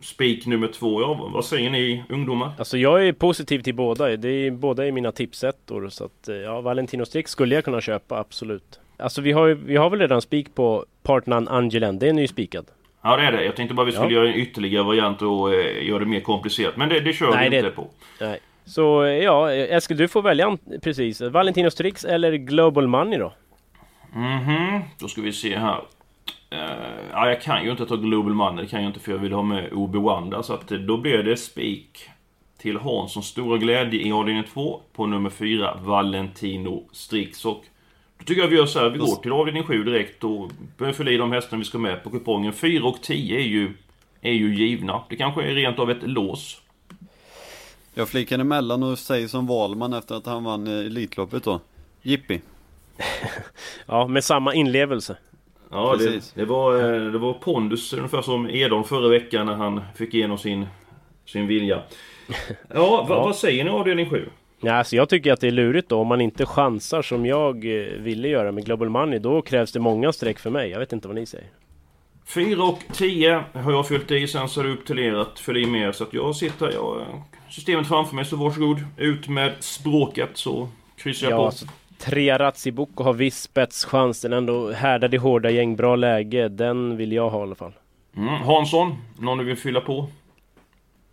Spik 0.00 0.46
nummer 0.46 0.68
två, 0.68 1.00
ja 1.00 1.30
vad 1.32 1.44
säger 1.44 1.70
ni 1.70 2.04
ungdomar? 2.08 2.52
Alltså 2.58 2.78
jag 2.78 3.06
är 3.06 3.12
positiv 3.12 3.58
till 3.58 3.74
båda, 3.74 4.16
det 4.16 4.28
är 4.28 4.50
båda 4.50 4.86
i 4.86 4.92
mina 4.92 5.12
tipsettor 5.12 5.88
så 5.88 6.04
att 6.04 6.28
eh, 6.28 6.36
ja, 6.36 6.60
Valentino 6.60 7.04
Strix 7.04 7.30
skulle 7.30 7.54
jag 7.54 7.64
kunna 7.64 7.80
köpa, 7.80 8.18
absolut. 8.18 8.80
Alltså 8.96 9.20
vi 9.20 9.32
har, 9.32 9.48
vi 9.48 9.76
har 9.76 9.90
väl 9.90 10.00
redan 10.00 10.22
spik 10.22 10.54
på 10.54 10.84
Partnan 11.02 11.48
Angelen, 11.48 11.98
den 11.98 12.18
är 12.18 12.22
ju 12.22 12.28
spikad. 12.28 12.66
Ja 13.02 13.16
det 13.16 13.22
är 13.22 13.32
det, 13.32 13.44
jag 13.44 13.56
tänkte 13.56 13.74
bara 13.74 13.86
vi 13.86 13.92
skulle 13.92 14.14
ja. 14.14 14.20
göra 14.20 14.28
en 14.28 14.40
ytterligare 14.40 14.84
variant 14.84 15.22
och 15.22 15.54
eh, 15.54 15.88
göra 15.88 15.98
det 15.98 16.06
mer 16.06 16.20
komplicerat, 16.20 16.76
men 16.76 16.88
det, 16.88 17.00
det 17.00 17.12
kör 17.12 17.30
nej, 17.30 17.50
vi 17.50 17.56
inte 17.56 17.70
på. 17.70 17.88
Nej. 18.20 18.38
Så 18.64 19.04
ja, 19.22 19.52
Eskil 19.52 19.96
du 19.96 20.08
får 20.08 20.22
välja 20.22 20.58
precis, 20.82 21.20
Valentino 21.20 21.70
Strix 21.70 22.04
eller 22.04 22.32
Global 22.32 22.86
Money 22.86 23.18
då? 23.18 23.32
Mhm, 24.12 24.80
då 25.00 25.08
ska 25.08 25.20
vi 25.20 25.32
se 25.32 25.56
här. 25.58 25.80
Uh, 26.52 27.10
ja, 27.12 27.28
jag 27.28 27.42
kan 27.42 27.64
ju 27.64 27.70
inte 27.70 27.86
ta 27.86 27.96
Global 27.96 28.34
Money, 28.34 28.64
det 28.64 28.70
kan 28.70 28.82
jag 28.82 28.88
inte 28.88 29.00
för 29.00 29.12
jag 29.12 29.18
vill 29.18 29.32
ha 29.32 29.42
med 29.42 29.72
Obi-Wan 29.72 30.30
där. 30.30 30.42
Så 30.42 30.54
att 30.54 30.68
då 30.68 30.96
blir 30.96 31.22
det 31.22 31.36
spik 31.36 32.08
till 32.58 32.78
Hanssons 32.78 33.26
stora 33.26 33.58
glädje 33.58 34.00
i 34.00 34.12
avdelning 34.12 34.44
2 34.52 34.80
på 34.92 35.06
nummer 35.06 35.30
4, 35.30 35.78
Valentino 35.82 36.88
Strix. 36.92 37.44
Och 37.44 37.64
då 38.18 38.24
tycker 38.24 38.42
jag 38.42 38.48
vi 38.48 38.56
gör 38.56 38.66
så 38.66 38.78
här, 38.78 38.90
vi 38.90 38.98
går 38.98 39.22
till 39.22 39.32
avdelning 39.32 39.64
7 39.64 39.84
direkt 39.84 40.24
och 40.24 40.50
börjar 40.78 40.92
fylla 40.92 41.10
i 41.10 41.16
de 41.16 41.32
hästarna 41.32 41.58
vi 41.58 41.64
ska 41.64 41.78
med 41.78 42.04
på 42.04 42.10
kupongen. 42.10 42.52
4 42.52 42.84
och 42.84 43.02
10 43.02 43.38
är 43.38 43.44
ju, 43.44 43.74
är 44.20 44.32
ju 44.32 44.54
givna. 44.54 45.02
Det 45.08 45.16
kanske 45.16 45.42
är 45.42 45.54
rent 45.54 45.78
av 45.78 45.90
ett 45.90 46.02
lås. 46.02 46.60
Jag 47.94 48.08
flikar 48.08 48.38
emellan 48.38 48.82
och 48.82 48.98
säger 48.98 49.28
som 49.28 49.46
Valman 49.46 49.92
efter 49.92 50.14
att 50.14 50.26
han 50.26 50.44
vann 50.44 50.66
Elitloppet 50.66 51.44
då. 51.44 51.60
Jippi. 52.02 52.40
ja, 53.86 54.06
med 54.06 54.24
samma 54.24 54.54
inlevelse. 54.54 55.16
Ja, 55.70 55.96
det, 55.98 56.04
Precis. 56.04 56.32
det, 56.32 56.44
var, 56.44 56.74
eh, 56.94 57.12
det 57.12 57.18
var 57.18 57.32
pondus 57.32 57.92
ungefär 57.92 58.22
som 58.22 58.50
Edon 58.50 58.84
förra 58.84 59.08
veckan 59.08 59.46
när 59.46 59.54
han 59.54 59.80
fick 59.96 60.14
igenom 60.14 60.38
sin, 60.38 60.66
sin 61.26 61.46
vilja. 61.46 61.82
Ja, 62.74 63.06
vad, 63.08 63.16
Ja. 63.18 63.22
vad 63.24 63.36
säger 63.36 63.64
ni 63.64 63.70
avdelning 63.70 64.10
7? 64.10 64.28
Ja, 64.60 64.72
alltså 64.74 64.96
jag 64.96 65.08
tycker 65.08 65.32
att 65.32 65.40
det 65.40 65.46
är 65.46 65.50
lurigt 65.50 65.88
då 65.88 65.98
om 66.00 66.06
man 66.06 66.20
inte 66.20 66.46
chansar 66.46 67.02
som 67.02 67.26
jag 67.26 67.56
eh, 67.64 67.86
ville 67.98 68.28
göra 68.28 68.52
med 68.52 68.64
Global 68.64 68.88
Money. 68.88 69.18
Då 69.18 69.42
krävs 69.42 69.72
det 69.72 69.80
många 69.80 70.12
streck 70.12 70.38
för 70.38 70.50
mig. 70.50 70.70
Jag 70.70 70.78
vet 70.78 70.92
inte 70.92 71.08
vad 71.08 71.14
ni 71.14 71.26
säger. 71.26 71.46
4 72.26 72.62
och 72.64 72.78
10 72.92 73.44
har 73.52 73.72
jag 73.72 73.88
fyllt 73.88 74.10
i, 74.10 74.26
sen 74.28 74.48
så 74.48 74.60
är 74.60 74.64
det 74.64 74.70
upp 74.70 74.86
till 74.86 74.98
er 74.98 75.14
att 75.14 75.38
fylla 75.38 75.58
i 75.58 75.66
mer. 75.66 75.92
Så 75.92 76.04
att 76.04 76.14
jag 76.14 76.36
sitter, 76.36 76.72
jag, 76.72 76.82
har 76.82 77.22
systemet 77.50 77.88
framför 77.88 78.14
mig, 78.14 78.24
så 78.24 78.36
varsågod. 78.36 78.78
Ut 78.96 79.28
med 79.28 79.52
språket 79.60 80.30
så 80.34 80.68
kryssar 80.96 81.26
jag 81.26 81.32
Ja, 81.34 81.36
på. 81.40 81.44
alltså, 81.46 81.66
tre 82.00 82.38
Ratsiboko 82.38 83.04
har 83.04 83.12
viss 83.12 83.42
spetschans. 83.42 84.20
Den 84.20 84.32
ändå 84.32 84.70
härdade 84.70 85.16
i 85.16 85.18
hårda 85.18 85.50
gäng, 85.50 85.76
bra 85.76 85.96
läge. 85.96 86.48
Den 86.48 86.96
vill 86.96 87.12
jag 87.12 87.30
ha 87.30 87.38
i 87.38 87.42
alla 87.42 87.54
fall. 87.54 87.72
Mm. 88.16 88.28
Hansson, 88.28 88.96
någon 89.18 89.38
du 89.38 89.44
vill 89.44 89.56
fylla 89.56 89.80
på? 89.80 90.08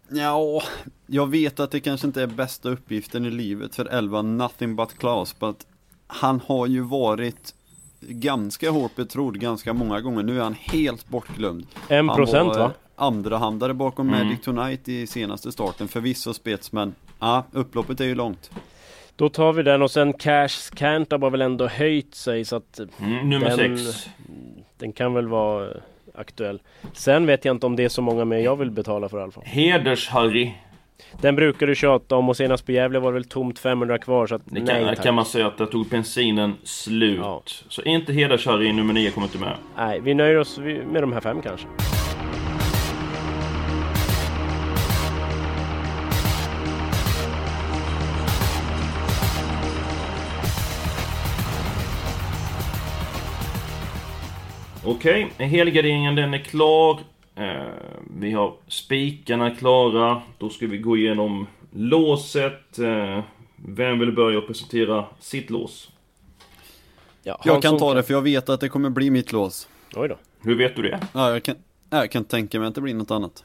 Ja, 0.09 0.61
jag 1.07 1.27
vet 1.27 1.59
att 1.59 1.71
det 1.71 1.79
kanske 1.79 2.07
inte 2.07 2.21
är 2.21 2.27
bästa 2.27 2.69
uppgiften 2.69 3.25
i 3.25 3.29
livet 3.31 3.75
för 3.75 3.85
11 3.85 4.21
Nothing 4.21 4.75
But 4.75 4.97
Class, 4.97 5.39
but 5.39 5.67
han 6.07 6.41
har 6.47 6.67
ju 6.67 6.81
varit 6.81 7.53
ganska 7.99 8.69
hårt 8.69 8.95
betrodd 8.95 9.39
ganska 9.39 9.73
många 9.73 10.01
gånger. 10.01 10.23
Nu 10.23 10.39
är 10.39 10.43
han 10.43 10.55
helt 10.59 11.09
bortglömd. 11.09 11.67
En 11.87 12.07
procent 12.07 12.55
va? 12.55 12.71
andra 12.95 13.37
handare 13.37 13.73
bakom 13.73 14.09
Mm. 14.09 14.27
Magic 14.27 14.41
Tonight 14.41 14.87
i 14.87 15.07
senaste 15.07 15.51
starten. 15.51 15.87
Förvisso 15.87 16.33
spets, 16.33 16.71
men 16.71 16.95
ja, 17.19 17.43
upploppet 17.51 17.99
är 17.99 18.05
ju 18.05 18.15
långt. 18.15 18.51
Då 19.17 19.29
tar 19.29 19.53
vi 19.53 19.63
den 19.63 19.81
och 19.81 19.91
sen 19.91 20.13
Cash 20.13 20.73
Cantab 20.75 21.21
har 21.23 21.29
väl 21.29 21.41
ändå 21.41 21.67
höjt 21.67 22.15
sig 22.15 22.45
så 22.45 22.55
att 22.55 22.79
Mm, 23.01 23.29
nummer 23.29 23.57
Den- 23.57 23.77
6. 23.77 24.09
den 24.77 24.93
kan 24.93 25.13
väl 25.13 25.27
vara 25.27 25.65
eh, 25.65 25.71
aktuell. 26.15 26.61
Sen 26.93 27.25
vet 27.25 27.45
jag 27.45 27.55
inte 27.55 27.65
om 27.65 27.75
det 27.75 27.83
är 27.83 27.89
så 27.89 28.01
många 28.01 28.25
mer 28.25 28.37
jag 28.37 28.55
vill 28.55 28.71
betala 28.71 29.09
för 29.09 29.19
i 29.19 29.21
alla 29.21 29.31
fall. 29.31 29.43
Heders-Harry. 29.43 30.49
Den 31.21 31.35
brukar 31.35 31.67
du 31.67 31.75
tjata 31.75 32.15
om 32.15 32.29
och 32.29 32.37
senast 32.37 32.65
på 32.65 32.71
Gävle 32.71 32.99
var 32.99 33.11
det 33.11 33.13
väl 33.13 33.23
tomt 33.29 33.59
500 33.59 33.97
kvar 33.97 34.27
så 34.27 34.35
att 34.35 34.41
Det 34.45 34.59
nej 34.63 34.67
kan, 34.83 34.95
tack. 34.95 35.03
kan 35.03 35.15
man 35.15 35.25
säga 35.25 35.47
att 35.47 35.57
där 35.57 35.65
tog 35.65 35.87
bensinen 35.87 36.53
slut. 36.63 37.19
Ja. 37.21 37.41
Så 37.69 37.81
inte 37.81 38.11
Heders-Harry 38.13 38.73
nummer 38.73 38.93
9 38.93 39.11
kommer 39.11 39.27
inte 39.27 39.37
med. 39.37 39.53
Nej, 39.77 39.99
vi 39.99 40.13
nöjer 40.13 40.37
oss 40.37 40.57
med 40.91 41.03
de 41.03 41.13
här 41.13 41.21
fem 41.21 41.41
kanske. 41.41 41.67
Okej, 54.89 55.31
helgarderingen 55.37 56.15
den 56.15 56.33
är 56.33 56.37
klar. 56.37 56.99
Eh, 57.35 57.65
vi 58.19 58.31
har 58.31 58.53
spikarna 58.67 59.51
klara. 59.51 60.21
Då 60.37 60.49
ska 60.49 60.67
vi 60.67 60.77
gå 60.77 60.97
igenom 60.97 61.47
låset. 61.71 62.79
Eh, 62.79 63.23
vem 63.55 63.99
vill 63.99 64.11
börja 64.11 64.37
och 64.37 64.47
presentera 64.47 65.05
sitt 65.19 65.49
lås? 65.49 65.91
Ja, 67.23 67.41
Jag 67.45 67.61
kan 67.61 67.77
ta 67.77 67.93
det 67.93 68.03
för 68.03 68.13
jag 68.13 68.21
vet 68.21 68.49
att 68.49 68.59
det 68.59 68.69
kommer 68.69 68.89
bli 68.89 69.09
mitt 69.09 69.31
lås. 69.31 69.67
Oj 69.95 70.07
då. 70.07 70.17
Hur 70.41 70.55
vet 70.57 70.75
du 70.75 70.81
det? 70.81 70.99
Ja, 71.13 71.31
jag 71.31 71.43
kan, 71.43 71.55
ja, 71.89 71.97
jag 71.97 72.11
kan 72.11 72.23
tänka 72.23 72.59
mig 72.59 72.67
att 72.67 72.75
det 72.75 72.81
blir 72.81 72.93
något 72.93 73.11
annat. 73.11 73.43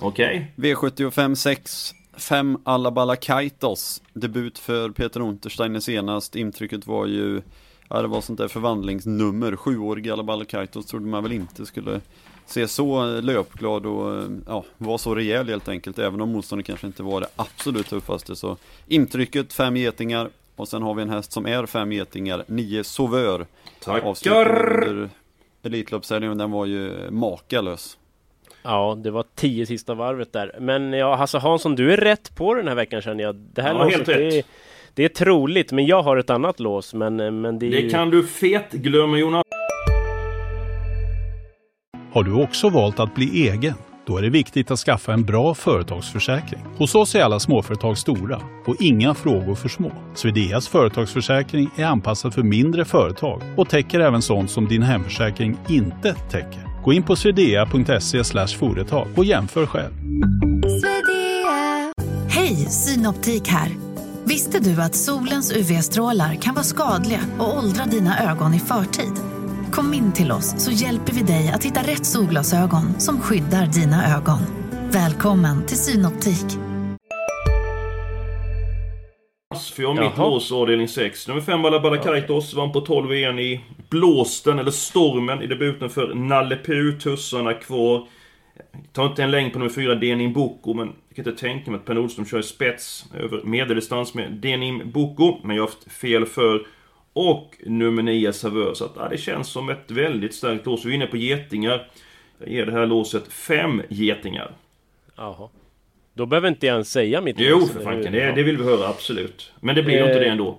Okej. 0.00 0.52
V75 0.56 1.34
6 1.34 1.94
5 2.16 2.58
Alabala 2.64 3.16
Kaitos 3.16 4.02
Debut 4.12 4.58
för 4.58 4.90
Peter 4.90 5.20
Untersteiner 5.20 5.80
senast 5.80 6.36
Intrycket 6.36 6.86
var 6.86 7.06
ju 7.06 7.42
Ja 7.88 8.02
det 8.02 8.08
var 8.08 8.20
sånt 8.20 8.38
där 8.38 8.48
förvandlingsnummer 8.48 9.56
Sjuårig 9.56 10.10
Alabala 10.10 10.44
Kaitos 10.44 10.86
trodde 10.86 11.06
man 11.06 11.22
väl 11.22 11.32
inte 11.32 11.66
skulle 11.66 12.00
Se 12.46 12.68
så 12.68 13.20
löpglad 13.20 13.86
och 13.86 14.22
ja, 14.46 14.64
var 14.78 14.98
så 14.98 15.14
rejäl 15.14 15.48
helt 15.48 15.68
enkelt 15.68 15.98
Även 15.98 16.20
om 16.20 16.32
motståndet 16.32 16.66
kanske 16.66 16.86
inte 16.86 17.02
var 17.02 17.20
det 17.20 17.26
absolut 17.36 17.86
tuffaste 17.88 18.36
så 18.36 18.56
Intrycket 18.86 19.52
fem 19.52 19.76
getingar 19.76 20.28
Och 20.56 20.68
sen 20.68 20.82
har 20.82 20.94
vi 20.94 21.02
en 21.02 21.10
häst 21.10 21.32
som 21.32 21.46
är 21.46 21.66
fem 21.66 21.92
getingar 21.92 22.44
Nio 22.46 22.84
Sauveur 22.84 23.46
Avslutningen 23.86 24.44
Tackar! 24.44 25.08
Elitloppshelgen 25.62 26.38
den 26.38 26.50
var 26.50 26.66
ju 26.66 27.10
makalös 27.10 27.98
Ja, 28.62 28.98
det 29.02 29.10
var 29.10 29.24
tio 29.34 29.66
sista 29.66 29.94
varvet 29.94 30.32
där. 30.32 30.56
Men 30.60 30.92
ja, 30.92 31.14
Hasse 31.14 31.38
Hansson, 31.38 31.74
du 31.74 31.92
är 31.92 31.96
rätt 31.96 32.34
på 32.36 32.54
den 32.54 32.68
här 32.68 32.74
veckan 32.74 33.02
känner 33.02 33.24
jag. 33.24 33.34
Det 33.34 33.62
här 33.62 33.74
Ja, 33.74 33.84
låset, 33.84 33.96
helt 33.96 34.08
rätt. 34.08 34.16
det 34.16 34.38
är, 34.38 34.44
det 34.96 35.04
är 35.04 35.08
troligt, 35.08 35.72
men 35.72 35.86
jag 35.86 36.02
har 36.02 36.16
ett 36.16 36.30
annat 36.30 36.60
lås. 36.60 36.94
Men, 36.94 37.16
men 37.40 37.58
det 37.58 37.66
är 37.66 37.70
Det 37.70 37.80
ju... 37.80 37.90
kan 37.90 38.10
du 38.10 38.26
fet 38.26 38.72
glömma 38.72 39.18
Jonas. 39.18 39.42
Har 42.12 42.22
du 42.24 42.32
också 42.42 42.68
valt 42.68 43.00
att 43.00 43.14
bli 43.14 43.48
egen? 43.48 43.74
Då 44.06 44.18
är 44.18 44.22
det 44.22 44.30
viktigt 44.30 44.70
att 44.70 44.78
skaffa 44.78 45.12
en 45.12 45.24
bra 45.24 45.54
företagsförsäkring. 45.54 46.60
Hos 46.76 46.94
oss 46.94 47.14
är 47.14 47.20
alla 47.22 47.40
småföretag 47.40 47.98
stora 47.98 48.40
och 48.66 48.76
inga 48.80 49.14
frågor 49.14 49.54
för 49.54 49.68
små. 49.68 49.92
Swedeas 50.14 50.68
företagsförsäkring 50.68 51.70
är 51.76 51.84
anpassad 51.84 52.34
för 52.34 52.42
mindre 52.42 52.84
företag 52.84 53.42
och 53.56 53.68
täcker 53.68 54.00
även 54.00 54.22
sånt 54.22 54.50
som 54.50 54.68
din 54.68 54.82
hemförsäkring 54.82 55.56
inte 55.68 56.14
täcker. 56.14 56.82
Gå 56.84 56.92
in 56.92 57.02
på 57.02 57.16
swedea.se 57.16 58.24
företag 58.58 59.08
och 59.16 59.24
jämför 59.24 59.66
själv. 59.66 59.92
Hej, 62.28 62.54
Synoptik 62.56 63.48
här. 63.48 63.85
Visste 64.28 64.60
du 64.60 64.82
att 64.82 64.94
solens 64.94 65.52
UV-strålar 65.52 66.34
kan 66.34 66.54
vara 66.54 66.64
skadliga 66.64 67.20
och 67.38 67.58
åldra 67.58 67.84
dina 67.84 68.30
ögon 68.30 68.54
i 68.54 68.58
förtid? 68.58 69.12
Kom 69.72 69.94
in 69.94 70.12
till 70.12 70.32
oss 70.32 70.54
så 70.64 70.70
hjälper 70.70 71.12
vi 71.12 71.22
dig 71.22 71.50
att 71.54 71.64
hitta 71.64 71.80
rätt 71.80 72.06
solglasögon 72.06 73.00
som 73.00 73.20
skyddar 73.20 73.66
dina 73.66 74.16
ögon. 74.16 74.38
Välkommen 74.90 75.66
till 75.66 75.76
Synoptik. 75.76 76.46
För 79.74 79.82
jag 79.82 79.88
har 79.88 79.94
mitt 79.94 80.12
Jaha. 80.16 80.28
lås 80.28 80.52
avdelning 80.52 80.88
6. 80.88 81.28
Nummer 81.28 81.40
5 81.40 81.64
Alabala 81.64 81.96
Kaitos 81.96 82.54
vann 82.54 82.72
på 82.72 82.80
12 82.80 83.12
igen 83.12 83.38
i 83.38 83.64
blåsten, 83.90 84.58
eller 84.58 84.70
stormen, 84.70 85.42
i 85.42 85.46
debuten 85.46 85.90
för 85.90 86.14
Nalle 86.14 86.58
Puh. 86.64 86.98
Tussarna 86.98 87.54
kvar. 87.54 88.06
Tar 88.96 89.06
inte 89.06 89.22
en 89.22 89.30
längd 89.30 89.52
på 89.52 89.58
nummer 89.58 89.72
4 89.72 89.94
Denim 89.94 90.32
Boko, 90.32 90.74
men 90.74 90.92
jag 91.08 91.16
kan 91.16 91.26
inte 91.26 91.40
tänka 91.40 91.70
mig 91.70 91.78
att 91.78 91.84
Per 91.84 91.94
Nordström 91.94 92.26
kör 92.26 92.38
i 92.38 92.42
spets 92.42 93.04
över 93.14 93.42
medeldistans 93.42 94.14
med 94.14 94.32
Denim 94.32 94.90
Boko. 94.90 95.38
Men 95.44 95.56
jag 95.56 95.62
har 95.62 95.68
haft 95.68 95.92
fel 95.92 96.26
för. 96.26 96.66
Och 97.12 97.56
nummer 97.66 98.02
9 98.02 98.32
Savör. 98.32 98.74
Så 98.74 98.84
att, 98.84 98.92
ja, 98.96 99.08
det 99.08 99.18
känns 99.18 99.48
som 99.48 99.68
ett 99.68 99.90
väldigt 99.90 100.34
starkt 100.34 100.66
lås. 100.66 100.84
Vi 100.84 100.90
är 100.90 100.94
inne 100.94 101.06
på 101.06 101.16
getingar. 101.16 101.90
Jag 102.38 102.48
ger 102.48 102.66
det 102.66 102.72
här 102.72 102.86
låset 102.86 103.32
5 103.32 103.82
getingar. 103.88 104.50
Jaha. 105.16 105.48
Då 106.14 106.26
behöver 106.26 106.48
inte 106.48 106.66
jag 106.66 106.72
ens 106.74 106.92
säga 106.92 107.20
mitt 107.20 107.36
Jo, 107.38 107.58
lås, 107.58 107.70
för 107.70 107.80
fanken. 107.80 108.12
Det, 108.12 108.32
det 108.32 108.42
vill 108.42 108.56
vi 108.56 108.64
höra, 108.64 108.88
absolut. 108.88 109.52
Men 109.60 109.74
det 109.74 109.82
blir 109.82 109.98
Eh, 109.98 110.06
inte 110.06 110.18
det 110.18 110.28
ändå. 110.28 110.58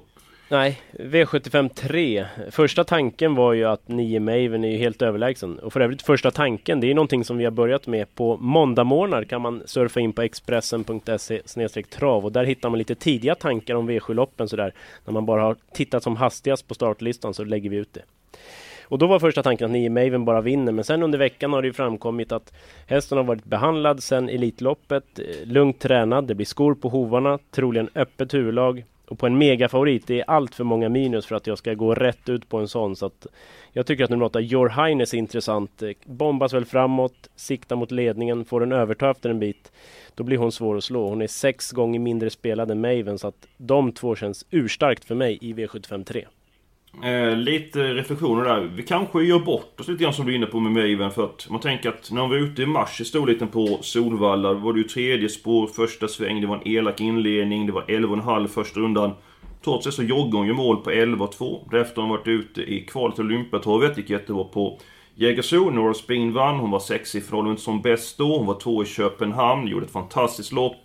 Nej, 0.49 0.81
V75 0.91 1.69
3. 1.69 2.25
Första 2.51 2.83
tanken 2.83 3.35
var 3.35 3.53
ju 3.53 3.65
att 3.65 3.87
9 3.87 4.19
Maven 4.19 4.63
är 4.63 4.71
ju 4.71 4.77
helt 4.77 5.01
överlägsen. 5.01 5.59
Och 5.59 5.73
för 5.73 5.79
övrigt 5.79 6.01
första 6.01 6.31
tanken, 6.31 6.79
det 6.79 6.91
är 6.91 6.95
någonting 6.95 7.23
som 7.23 7.37
vi 7.37 7.43
har 7.43 7.51
börjat 7.51 7.87
med 7.87 8.15
på 8.15 8.37
måndagmorgnar 8.37 9.23
kan 9.23 9.41
man 9.41 9.63
surfa 9.65 9.99
in 9.99 10.13
på 10.13 10.21
expressen.se 10.21 11.83
trav 11.89 12.25
och 12.25 12.31
där 12.31 12.43
hittar 12.43 12.69
man 12.69 12.79
lite 12.79 12.95
tidiga 12.95 13.35
tankar 13.35 13.75
om 13.75 13.89
V7-loppen 13.89 14.47
sådär. 14.47 14.73
När 15.05 15.13
man 15.13 15.25
bara 15.25 15.41
har 15.41 15.55
tittat 15.73 16.03
som 16.03 16.15
hastigast 16.15 16.67
på 16.67 16.73
startlistan 16.73 17.33
så 17.33 17.43
lägger 17.43 17.69
vi 17.69 17.77
ut 17.77 17.93
det. 17.93 18.01
Och 18.83 18.97
då 18.97 19.07
var 19.07 19.19
första 19.19 19.43
tanken 19.43 19.65
att 19.65 19.71
9 19.71 19.89
Maven 19.89 20.25
bara 20.25 20.41
vinner, 20.41 20.71
men 20.71 20.83
sen 20.83 21.03
under 21.03 21.19
veckan 21.19 21.53
har 21.53 21.61
det 21.61 21.67
ju 21.67 21.73
framkommit 21.73 22.31
att 22.31 22.53
hästen 22.85 23.17
har 23.17 23.25
varit 23.25 23.45
behandlad 23.45 24.03
sen 24.03 24.29
Elitloppet, 24.29 25.19
eh, 25.19 25.47
lugnt 25.47 25.79
tränad, 25.79 26.27
det 26.27 26.35
blir 26.35 26.45
skor 26.45 26.75
på 26.75 26.89
hovarna, 26.89 27.39
troligen 27.51 27.89
öppet 27.95 28.33
huvudlag 28.33 28.83
och 29.07 29.19
på 29.19 29.27
en 29.27 29.37
megafavorit. 29.37 30.07
Det 30.07 30.19
är 30.19 30.29
allt 30.29 30.55
för 30.55 30.63
många 30.63 30.89
minus 30.89 31.25
för 31.25 31.35
att 31.35 31.47
jag 31.47 31.57
ska 31.57 31.73
gå 31.73 31.95
rätt 31.95 32.29
ut 32.29 32.49
på 32.49 32.57
en 32.57 32.67
sån. 32.67 32.95
Så 32.95 33.05
att 33.05 33.27
jag 33.71 33.85
tycker 33.85 34.03
att 34.03 34.09
nummer 34.09 34.25
8, 34.25 34.41
Your 34.41 34.69
Highness 34.69 35.13
är 35.13 35.17
intressant. 35.17 35.81
Eh, 35.81 35.91
bombas 36.05 36.53
väl 36.53 36.65
framåt, 36.65 37.29
siktar 37.35 37.75
mot 37.75 37.91
ledningen, 37.91 38.45
får 38.45 38.59
den 38.59 38.71
överta 38.71 39.09
efter 39.09 39.29
en 39.29 39.39
bit. 39.39 39.71
Då 40.15 40.23
blir 40.23 40.37
hon 40.37 40.51
svår 40.51 40.77
att 40.77 40.83
slå. 40.83 41.09
Hon 41.09 41.21
är 41.21 41.27
sex 41.27 41.71
gånger 41.71 41.99
mindre 41.99 42.29
spelad 42.29 42.71
än 42.71 42.81
Maven 42.81 43.17
så 43.17 43.27
att 43.27 43.47
de 43.57 43.91
två 43.91 44.15
känns 44.15 44.45
urstarkt 44.49 45.05
för 45.05 45.15
mig 45.15 45.37
i 45.41 45.53
V75 45.53 46.03
3. 46.03 46.25
Eh, 47.03 47.35
lite 47.35 47.93
reflektioner 47.93 48.43
där. 48.43 48.61
Vi 48.61 48.83
kanske 48.83 49.23
gör 49.23 49.39
bort 49.39 49.79
oss 49.79 49.87
lite 49.87 50.03
grann 50.03 50.13
som 50.13 50.25
du 50.25 50.31
är 50.31 50.35
inne 50.35 50.45
på 50.45 50.59
med 50.59 50.71
Maven 50.71 51.11
för 51.11 51.25
att 51.25 51.47
man 51.49 51.59
tänker 51.59 51.89
att 51.89 52.11
när 52.11 52.21
hon 52.21 52.29
var 52.29 52.37
ute 52.37 52.61
i 52.61 52.65
mars 52.65 53.01
i 53.01 53.05
storleken 53.05 53.47
på 53.47 53.79
Solvalla 53.81 54.53
då 54.53 54.59
var 54.59 54.73
det 54.73 54.79
ju 54.79 54.87
tredje 54.87 55.29
spår, 55.29 55.67
första 55.67 56.07
sväng, 56.07 56.41
det 56.41 56.47
var 56.47 56.55
en 56.55 56.67
elak 56.67 57.01
inledning, 57.01 57.65
det 57.65 57.71
var 57.71 57.81
11,5 57.81 58.47
första 58.47 58.79
rundan. 58.79 59.11
Trots 59.63 59.85
det 59.85 59.91
så 59.91 60.03
joggade 60.03 60.37
hon 60.37 60.47
ju 60.47 60.53
mål 60.53 60.77
på 60.77 60.91
11,2. 60.91 61.59
Därefter 61.71 61.95
har 61.95 62.07
hon 62.07 62.17
varit 62.17 62.27
ute 62.27 62.61
i 62.61 62.81
kvalet 62.81 63.15
till 63.15 63.25
Olympiatorvet, 63.25 63.97
gick 63.97 64.09
jättebra 64.09 64.43
på 64.43 64.79
Jägersro. 65.15 65.69
Nora 65.69 65.93
Spin 65.93 66.33
vann, 66.33 66.59
hon 66.59 66.71
var 66.71 66.79
sex 66.79 67.15
i 67.15 67.21
förhållande 67.21 67.61
som 67.61 67.81
bäst 67.81 68.17
då. 68.17 68.37
Hon 68.37 68.45
var 68.45 68.59
två 68.59 68.83
i 68.83 68.85
Köpenhamn, 68.85 69.67
gjorde 69.67 69.85
ett 69.85 69.91
fantastiskt 69.91 70.51
lopp. 70.51 70.77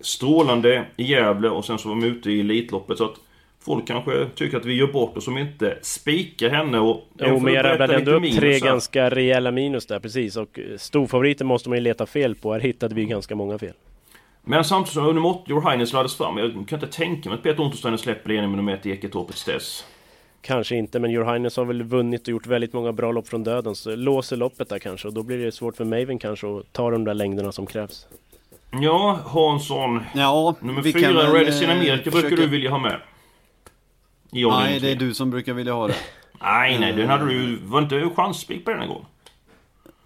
Strålande 0.00 0.86
i 0.96 1.04
Gävle 1.04 1.48
och 1.48 1.64
sen 1.64 1.78
så 1.78 1.88
var 1.88 1.96
de 1.96 2.06
ute 2.06 2.30
i 2.30 2.40
Elitloppet. 2.40 2.98
Så 2.98 3.04
att 3.04 3.20
Folk 3.64 3.86
kanske 3.86 4.26
tycker 4.34 4.56
att 4.56 4.64
vi 4.64 4.74
gör 4.74 4.86
bort 4.86 5.16
oss 5.16 5.28
om 5.28 5.34
vi 5.34 5.40
inte 5.40 5.78
spikar 5.82 6.50
henne 6.50 6.78
och... 6.78 7.08
Jo, 7.18 7.38
men 7.38 7.54
jag 7.54 7.64
rabblade 7.64 7.94
ändå 7.94 8.12
upp 8.12 8.22
minus 8.22 8.36
tre 8.38 8.52
här. 8.52 8.60
ganska 8.60 9.10
rejäla 9.10 9.50
minus 9.50 9.86
där, 9.86 9.98
precis. 9.98 10.36
Och 10.36 10.58
eh, 10.58 10.76
storfavoriten 10.78 11.46
måste 11.46 11.68
man 11.68 11.78
ju 11.78 11.84
leta 11.84 12.06
fel 12.06 12.34
på. 12.34 12.52
Här 12.52 12.60
hittade 12.60 12.94
vi 12.94 13.04
ganska 13.04 13.34
många 13.34 13.58
fel. 13.58 13.72
Men 14.44 14.64
samtidigt 14.64 14.94
som 14.94 15.14
nummer 15.14 15.28
8, 15.28 15.50
Your 15.50 15.70
Highness, 15.70 15.92
lades 15.92 16.14
fram. 16.16 16.38
Jag 16.38 16.52
kan 16.52 16.80
inte 16.82 16.96
tänka 16.96 17.28
mig 17.28 17.36
att 17.36 17.42
Peter 17.42 17.62
Untersteiner 17.62 17.96
släpper 17.96 18.30
med 18.30 18.50
nummer 18.50 18.74
1 18.74 18.86
Eketorpets 18.86 19.44
Tess. 19.44 19.84
Kanske 20.40 20.76
inte, 20.76 20.98
men 21.00 21.10
Your 21.10 21.32
Highness 21.32 21.56
har 21.56 21.64
väl 21.64 21.82
vunnit 21.82 22.22
och 22.22 22.28
gjort 22.28 22.46
väldigt 22.46 22.72
många 22.72 22.92
bra 22.92 23.12
lopp 23.12 23.28
från 23.28 23.44
döden. 23.44 23.74
Så 23.74 23.96
låser 23.96 24.36
loppet 24.36 24.68
där 24.68 24.78
kanske. 24.78 25.08
Och 25.08 25.14
då 25.14 25.22
blir 25.22 25.38
det 25.44 25.52
svårt 25.52 25.76
för 25.76 25.84
Maven 25.84 26.18
kanske 26.18 26.46
att 26.46 26.72
ta 26.72 26.90
de 26.90 27.04
där 27.04 27.14
längderna 27.14 27.52
som 27.52 27.66
krävs. 27.66 28.06
Ja, 28.82 29.18
Hansson. 29.26 30.00
Ja, 30.14 30.54
Nummer 30.60 30.82
vi 30.82 30.92
4, 30.92 31.02
kan 31.02 31.14
väl, 31.14 31.26
Ready 31.26 31.64
in 31.64 31.70
eh, 31.70 31.76
America, 31.76 32.10
brukar 32.10 32.10
försöka- 32.20 32.36
du 32.36 32.46
vilja 32.46 32.70
ha 32.70 32.78
med? 32.78 33.00
I 34.34 34.44
Nej, 34.46 34.80
det 34.80 34.90
är 34.90 34.96
du 34.96 35.14
som 35.14 35.30
brukar 35.30 35.54
vilja 35.54 35.72
ha 35.72 35.86
det. 35.88 35.96
Nej, 36.42 36.78
nej, 36.78 36.92
den 36.92 37.08
hade 37.08 37.24
du... 37.28 37.56
Var 37.56 37.82
inte 37.82 38.10
chansspik 38.16 38.64
på 38.64 38.70
den 38.70 38.82
en 38.82 38.88
gång? 38.88 39.06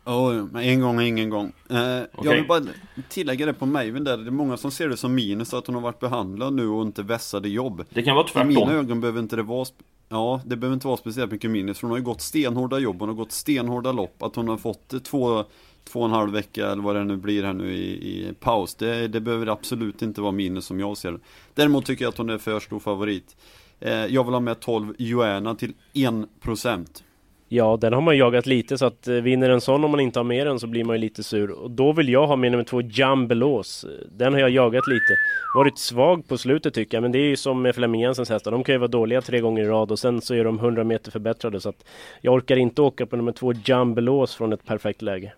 Oh, 0.04 0.44
men 0.52 0.62
en 0.62 0.80
gång 0.80 1.00
är 1.00 1.04
ingen 1.06 1.30
gång. 1.30 1.52
Eh, 1.70 1.76
Jag 1.78 2.06
Okej. 2.14 2.34
vill 2.34 2.46
bara 2.46 2.62
tillägga 3.08 3.46
det 3.46 3.52
på 3.52 3.66
Maven 3.66 4.04
där. 4.04 4.16
Det 4.16 4.26
är 4.26 4.30
många 4.30 4.56
som 4.56 4.70
ser 4.70 4.88
det 4.88 4.96
som 4.96 5.14
minus 5.14 5.54
att 5.54 5.66
hon 5.66 5.74
har 5.74 5.82
varit 5.82 6.00
behandlad 6.00 6.52
nu 6.52 6.68
och 6.68 6.82
inte 6.82 7.02
vässade 7.02 7.48
jobb. 7.48 7.84
Det 7.90 8.02
kan 8.02 8.16
vara 8.16 8.26
I 8.42 8.44
mina 8.44 8.60
tvärtom. 8.60 8.76
ögon 8.78 9.00
behöver 9.00 9.20
inte 9.20 9.36
det 9.36 9.42
vara 9.42 9.66
Ja, 10.08 10.40
det 10.46 10.56
behöver 10.56 10.74
inte 10.74 10.86
vara 10.86 10.96
speciellt 10.96 11.32
mycket 11.32 11.50
minus 11.50 11.78
för 11.78 11.86
hon 11.86 11.90
har 11.90 11.98
ju 11.98 12.04
gått 12.04 12.20
stenhårda 12.20 12.78
jobb, 12.78 13.00
hon 13.00 13.08
har 13.08 13.16
gått 13.16 13.32
stenhårda 13.32 13.92
lopp. 13.92 14.22
Att 14.22 14.36
hon 14.36 14.48
har 14.48 14.56
fått 14.56 14.92
eh, 14.92 14.98
två, 15.00 15.44
två 15.92 16.00
och 16.00 16.06
en 16.06 16.12
halv 16.12 16.32
vecka 16.32 16.66
eller 16.70 16.82
vad 16.82 16.96
det 16.96 17.04
nu 17.04 17.16
blir 17.16 17.42
här 17.42 17.52
nu 17.52 17.72
i, 17.72 17.86
i 17.90 18.32
paus. 18.40 18.74
Det, 18.74 19.08
det 19.08 19.20
behöver 19.20 19.46
absolut 19.46 20.02
inte 20.02 20.20
vara 20.20 20.32
minus 20.32 20.64
som 20.66 20.80
jag 20.80 20.96
ser 20.96 21.12
det. 21.12 21.18
Däremot 21.54 21.86
tycker 21.86 22.04
jag 22.04 22.08
att 22.12 22.18
hon 22.18 22.30
är 22.30 22.38
för 22.38 22.60
stor 22.60 22.78
favorit. 22.78 23.36
Eh, 23.80 23.92
jag 24.06 24.24
vill 24.24 24.32
ha 24.32 24.40
med 24.40 24.60
12 24.60 24.94
Joanna 24.98 25.54
till 25.54 25.72
1%. 25.94 27.02
Ja, 27.50 27.78
den 27.80 27.92
har 27.92 28.00
man 28.00 28.16
jagat 28.16 28.46
lite 28.46 28.78
så 28.78 28.86
att 28.86 29.08
eh, 29.08 29.14
vinner 29.14 29.50
en 29.50 29.60
sån 29.60 29.84
om 29.84 29.90
man 29.90 30.00
inte 30.00 30.18
har 30.18 30.24
med 30.24 30.46
den 30.46 30.58
så 30.60 30.66
blir 30.66 30.84
man 30.84 30.96
ju 30.96 31.00
lite 31.00 31.22
sur. 31.22 31.50
Och 31.50 31.70
då 31.70 31.92
vill 31.92 32.08
jag 32.08 32.26
ha 32.26 32.36
med 32.36 32.50
nummer 32.52 32.64
två 32.64 32.82
Jumbelos. 32.82 33.84
Den 34.16 34.32
har 34.32 34.40
jag 34.40 34.50
jagat 34.50 34.86
lite. 34.86 35.16
Varit 35.54 35.78
svag 35.78 36.28
på 36.28 36.38
slutet 36.38 36.74
tycker 36.74 36.96
jag, 36.96 37.02
men 37.02 37.12
det 37.12 37.18
är 37.18 37.28
ju 37.28 37.36
som 37.36 37.62
med 37.62 37.74
Flemming 37.74 38.00
Jensens 38.00 38.28
hästar. 38.30 38.50
De 38.50 38.64
kan 38.64 38.74
ju 38.74 38.78
vara 38.78 38.88
dåliga 38.88 39.20
tre 39.20 39.40
gånger 39.40 39.62
i 39.62 39.66
rad 39.66 39.90
och 39.90 39.98
sen 39.98 40.20
så 40.20 40.34
är 40.34 40.44
de 40.44 40.58
100 40.58 40.84
meter 40.84 41.10
förbättrade. 41.10 41.60
Så 41.60 41.68
att 41.68 41.84
jag 42.20 42.34
orkar 42.34 42.56
inte 42.56 42.82
åka 42.82 43.06
på 43.06 43.16
nummer 43.16 43.32
två 43.32 43.52
Jumbelos 43.52 44.34
från 44.36 44.52
ett 44.52 44.64
perfekt 44.66 45.02
läge. 45.02 45.32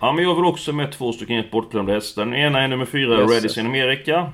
Ja, 0.00 0.12
men 0.12 0.24
jag 0.24 0.34
vill 0.34 0.44
också 0.44 0.72
med 0.72 0.92
två 0.92 1.12
stycken 1.12 1.36
helt 1.36 1.50
bortglömda 1.50 1.92
hästar. 1.92 2.24
Den 2.24 2.34
ena 2.34 2.60
är 2.60 2.68
nummer 2.68 2.84
4, 2.84 3.20
Yes. 3.20 3.30
Ready 3.30 3.60
in 3.60 3.66
America. 3.66 4.32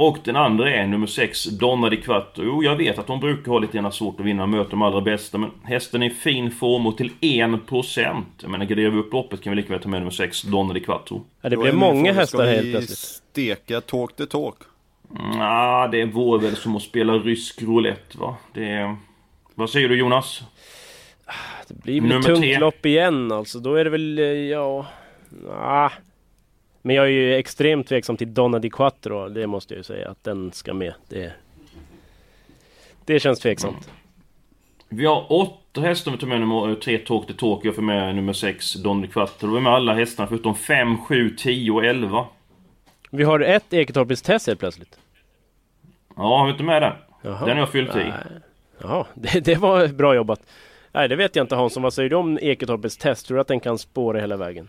Och 0.00 0.18
den 0.24 0.36
andra 0.36 0.70
är 0.74 0.86
nummer 0.86 1.06
6, 1.06 1.44
Donna 1.44 1.88
di 1.88 1.96
Quattro. 1.96 2.44
Jo, 2.44 2.62
jag 2.62 2.76
vet 2.76 2.98
att 2.98 3.06
de 3.06 3.20
brukar 3.20 3.52
ha 3.52 3.58
lite 3.58 3.78
grann 3.78 3.92
svårt 3.92 4.20
att 4.20 4.26
vinna 4.26 4.46
möta 4.46 4.70
de 4.70 4.82
allra 4.82 5.00
bästa, 5.00 5.38
men 5.38 5.50
hästen 5.64 6.02
är 6.02 6.06
i 6.06 6.10
fin 6.10 6.50
form 6.50 6.86
och 6.86 6.96
till 6.96 7.10
1%. 7.20 8.22
Jag 8.42 8.50
menar, 8.50 8.64
garderar 8.64 8.90
vi 8.90 8.98
upp 8.98 9.12
loppet 9.12 9.42
kan 9.42 9.50
vi 9.50 9.56
lika 9.56 9.72
väl 9.72 9.82
ta 9.82 9.88
med 9.88 10.00
nummer 10.00 10.10
6, 10.10 10.42
Donna 10.42 10.72
di 10.72 10.80
Quattro. 10.80 11.24
Ja, 11.40 11.48
det 11.48 11.56
min 11.56 11.76
många 11.76 12.12
hästar 12.12 12.38
ska 12.38 12.48
helt 12.48 12.70
plötsligt. 12.70 12.98
steka 12.98 13.80
talk 13.80 14.16
the 14.16 14.26
talk? 14.26 14.56
Ja, 15.34 15.88
det 15.92 16.04
vore 16.04 16.42
väl 16.46 16.56
som 16.56 16.76
att 16.76 16.82
spela 16.82 17.12
rysk 17.12 17.62
roulette, 17.62 18.18
va? 18.18 18.36
Det... 18.54 18.96
Vad 19.54 19.70
säger 19.70 19.88
du 19.88 19.98
Jonas? 19.98 20.42
Det 21.68 21.74
blir 21.82 22.00
väl 22.00 22.08
Nummer 22.08 22.20
ett 22.20 22.26
tungt 22.26 22.40
tre. 22.40 22.58
lopp 22.58 22.86
igen 22.86 23.32
alltså. 23.32 23.58
Då 23.58 23.74
är 23.74 23.84
det 23.84 23.90
väl, 23.90 24.18
eh, 24.18 24.24
ja... 24.24 24.86
Ah. 25.50 25.90
Men 26.88 26.96
jag 26.96 27.04
är 27.04 27.10
ju 27.10 27.34
extremt 27.34 27.86
tveksam 27.86 28.16
till 28.16 28.34
Donna 28.34 28.58
di 28.58 28.70
Quattro. 28.70 29.28
Det 29.28 29.46
måste 29.46 29.74
jag 29.74 29.78
ju 29.78 29.82
säga 29.82 30.10
att 30.10 30.24
den 30.24 30.52
ska 30.52 30.74
med. 30.74 30.94
Det, 31.08 31.32
det 33.04 33.20
känns 33.20 33.40
tveksamt. 33.40 33.90
Vi 34.88 35.06
har 35.06 35.32
åtta 35.32 35.80
hästar 35.80 36.10
vi 36.12 36.18
tar 36.18 36.26
med 36.26 36.40
nummer 36.40 36.74
3, 36.74 36.98
Talk 36.98 37.26
the 37.26 37.32
Talk. 37.32 37.64
Jag 37.64 37.74
får 37.74 37.82
med 37.82 38.14
nummer 38.14 38.32
6, 38.32 38.74
Donna 38.74 39.02
di 39.02 39.08
Quattro. 39.08 39.54
Vi 39.54 39.60
med 39.60 39.72
alla 39.72 39.94
hästarna 39.94 40.28
förutom 40.28 40.54
5, 40.54 40.98
7, 40.98 41.36
10 41.36 41.70
och 41.70 41.84
11. 41.84 42.26
Vi 43.10 43.24
har 43.24 43.40
ett 43.40 43.72
Eketorpets 43.72 44.22
test 44.22 44.46
helt 44.46 44.60
plötsligt. 44.60 44.98
Ja, 46.16 46.38
har 46.38 46.44
vi 46.46 46.52
inte 46.52 46.64
med 46.64 46.82
den? 46.82 46.92
Jaha. 47.22 47.46
Den 47.46 47.56
har 47.56 47.62
jag 47.62 47.72
fyllt 47.72 47.96
i. 47.96 48.12
Jaha, 48.82 49.06
det, 49.14 49.40
det 49.40 49.54
var 49.54 49.88
bra 49.88 50.14
jobbat. 50.14 50.40
Nej, 50.92 51.08
det 51.08 51.16
vet 51.16 51.36
jag 51.36 51.44
inte 51.44 51.56
Hansson. 51.56 51.82
Vad 51.82 51.94
säger 51.94 52.10
du 52.10 52.16
om 52.16 52.38
Eketorpets 52.42 52.96
test? 52.96 53.26
Tror 53.26 53.34
du 53.34 53.40
att 53.40 53.48
den 53.48 53.60
kan 53.60 53.78
spåra 53.78 54.20
hela 54.20 54.36
vägen? 54.36 54.68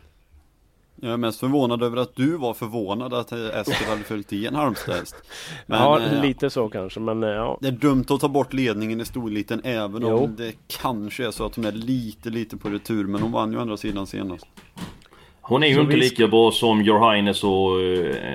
Jag 1.02 1.12
är 1.14 1.18
mest 1.18 1.40
förvånad 1.40 1.84
över 1.84 1.98
att 1.98 2.16
du 2.16 2.38
var 2.38 2.54
förvånad 2.54 3.14
att 3.14 3.32
eh, 3.32 3.60
Eskil 3.60 3.88
hade 3.88 4.04
följt 4.04 4.34
i 4.34 4.46
en 4.48 4.56
Halmstadhäst. 4.56 5.16
Men, 5.66 5.80
ja, 5.80 6.00
eh, 6.02 6.22
lite 6.22 6.50
så 6.50 6.70
kanske, 6.70 7.00
men 7.00 7.24
eh, 7.24 7.30
ja. 7.30 7.58
Det 7.62 7.68
är 7.68 7.72
dumt 7.72 8.06
att 8.10 8.20
ta 8.22 8.28
bort 8.28 8.54
ledningen 8.54 9.02
i 9.02 9.06
storliten 9.06 9.62
även 9.64 10.02
Jo. 10.02 10.18
om 10.18 10.36
det 10.36 10.54
kanske 10.82 11.28
är 11.28 11.32
så 11.32 11.46
att 11.46 11.56
hon 11.56 11.66
är 11.66 11.72
lite, 11.72 12.30
lite 12.30 12.58
på 12.58 12.70
retur. 12.70 13.06
Men 13.08 13.22
hon 13.22 13.32
vann 13.32 13.52
ju 13.52 13.60
andra 13.60 13.78
sidan 13.78 14.08
senast. 14.08 14.46
Hon 15.42 15.64
är 15.64 15.68
ju 15.68 15.76
Så 15.76 15.82
inte 15.82 15.96
visst. 15.96 16.12
lika 16.12 16.28
bra 16.28 16.52
som 16.52 16.82
Your 16.82 17.12
Highness 17.14 17.44
och 17.44 17.70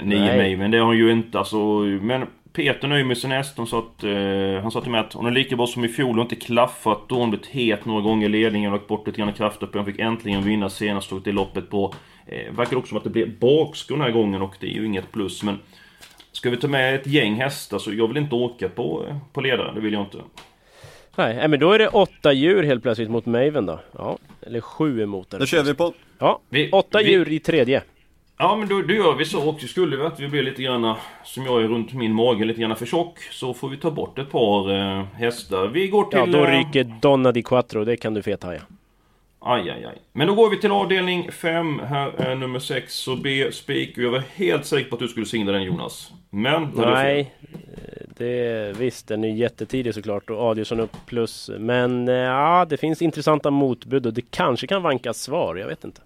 Nio 0.09 0.19
Nej. 0.21 0.37
May, 0.37 0.57
men 0.57 0.71
det 0.71 0.79
har 0.79 0.87
hon 0.87 0.97
ju 0.97 1.13
inte 1.13 1.39
alltså. 1.39 1.57
Men 2.03 2.27
Peter 2.55 2.89
nöjer 2.89 3.29
häst. 3.29 3.55
Hon 3.57 3.67
sa 3.67 3.79
att, 3.79 4.05
eh, 4.05 4.63
han 4.63 4.71
sa 4.71 4.81
till 4.81 4.91
mig 4.91 5.01
att 5.01 5.13
hon 5.13 5.27
är 5.27 5.31
lika 5.31 5.57
bra 5.57 5.67
som 5.67 5.85
i 5.85 5.89
fjol. 5.89 6.15
Har 6.15 6.23
inte 6.23 6.37
klaffat. 6.37 7.09
Då 7.09 7.15
hon 7.15 7.31
blivit 7.31 7.47
het 7.47 7.85
några 7.85 8.01
gånger 8.01 8.27
i 8.27 8.29
ledningen 8.29 8.73
och 8.73 8.79
lagt 8.79 8.89
bort 8.89 9.07
lite 9.07 9.19
grann 9.19 9.33
kraft 9.33 9.63
uppe. 9.63 9.79
Hon 9.79 9.87
fick 9.87 9.99
äntligen 9.99 10.43
vinna 10.43 10.71
senast 10.71 11.13
och 11.13 11.23
det 11.23 11.33
loppet 11.33 11.71
på... 11.71 11.95
Eh, 12.27 12.53
verkar 12.53 12.77
också 12.77 12.89
som 12.89 12.99
att 12.99 13.05
det 13.05 13.11
blev 13.11 13.39
bakskor 13.39 13.97
den 13.97 14.05
här 14.05 14.11
gången 14.11 14.43
och 14.43 14.55
det 14.61 14.67
är 14.67 14.75
ju 14.75 14.87
inget 14.87 15.13
plus. 15.13 15.43
Men 15.43 15.59
ska 16.33 16.51
vi 16.51 16.57
ta 16.57 16.69
med 16.69 16.95
ett 16.95 17.07
gäng 17.07 17.35
hästar 17.35 17.79
så 17.79 17.95
jag 17.95 18.09
vill 18.09 18.17
inte 18.17 18.35
åka 18.35 18.69
på, 18.69 19.05
eh, 19.09 19.17
på 19.33 19.41
ledare. 19.41 19.73
Det 19.75 19.81
vill 19.81 19.93
jag 19.93 20.03
inte. 20.03 20.19
Nej, 21.17 21.37
nej, 21.37 21.49
men 21.49 21.61
då 21.61 21.73
är 21.73 21.79
det 21.79 21.89
åtta 21.89 22.33
djur 22.33 22.63
helt 22.63 22.83
plötsligt 22.83 23.11
mot 23.11 23.27
Maven 23.27 23.67
då. 23.67 23.81
Ja, 23.93 24.19
eller 24.47 24.61
sju 24.61 25.03
emot 25.03 25.31
den. 25.31 25.41
Det 25.41 25.47
kör 25.47 25.63
vi 25.63 25.75
på. 25.75 25.95
Ja, 26.19 26.41
Vi, 26.49 26.71
åtta 26.71 26.99
vi, 26.99 27.11
djur 27.11 27.33
i 27.33 27.39
tredje. 27.39 27.83
Ja 28.39 28.57
men 28.57 28.69
då, 28.69 28.83
då 28.83 28.95
gör 28.95 29.15
vi 29.15 29.25
så 29.25 29.49
också. 29.51 29.67
Skulle 29.67 29.97
vi 29.97 30.03
att 30.03 30.21
vi 30.21 30.29
blir 30.29 30.43
lite 30.43 30.63
grann 30.63 30.95
som 31.25 31.45
jag 31.45 31.63
är 31.63 31.69
runt 31.69 31.93
min 31.93 32.13
mage, 32.15 32.45
lite 32.45 32.61
grann 32.61 32.77
för 32.77 32.87
tjock. 32.87 33.19
Så 33.19 33.55
får 33.55 33.69
vi 33.69 33.77
ta 33.77 33.91
bort 33.91 34.19
ett 34.19 34.31
par 34.31 34.73
eh, 34.73 35.05
hästar. 35.05 35.69
Vi 35.69 35.89
går 35.89 36.05
till... 36.05 36.19
Ja, 36.19 36.27
då 36.27 36.45
eh, 36.45 36.51
ryker 36.51 36.85
Donna 37.01 37.33
di 37.33 37.43
Quattro. 37.43 37.85
Det 37.85 37.97
kan 37.97 38.15
du 38.15 38.23
fethaja. 38.23 38.63
Aj, 39.41 39.71
aj, 39.71 39.85
aj. 39.85 39.99
Men 40.13 40.27
då 40.27 40.35
går 40.35 40.51
vi 40.51 40.61
till 40.61 40.73
avdelning 40.73 41.33
5. 41.33 41.79
Här 41.79 42.09
är 42.09 42.35
nummer 42.35 42.59
6 42.59 42.95
så 42.95 43.17
B 43.17 43.53
spik. 43.53 43.99
Jag 43.99 44.11
var 44.11 44.23
helt 44.35 44.67
säker 44.67 44.91
på 44.91 44.97
att 44.97 45.01
du 45.01 45.09
skulle 45.09 45.27
signa 45.27 45.53
den 45.53 45.63
Jonas. 45.63 46.13
Men... 46.31 46.69
Nej, 46.75 47.35
eh, 47.53 48.07
det, 48.17 48.73
visst 48.79 49.09
den 49.09 49.25
är 49.25 49.29
jättetidig 49.29 49.95
såklart 49.95 50.31
och 50.31 50.43
Adielsson 50.43 50.81
upp 50.81 50.97
plus. 51.07 51.51
Men 51.59 52.09
eh, 52.09 52.15
ja, 52.15 52.67
det 52.69 52.77
finns 52.77 53.03
intressanta 53.03 53.51
motbud 53.51 54.07
och 54.07 54.13
det 54.13 54.31
kanske 54.31 54.67
kan 54.67 54.83
vankas 54.83 55.23
svar. 55.23 55.57
Jag 55.57 55.67
vet 55.67 55.85
inte. 55.85 56.01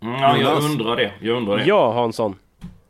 Mm, 0.00 0.14
ja, 0.14 0.36
jag 0.36 0.62
undrar 0.62 0.96
det. 0.96 1.12
Jag 1.20 1.36
undrar 1.36 1.56
det. 1.56 1.64
Ja, 1.64 1.92
Hansson. 1.92 2.36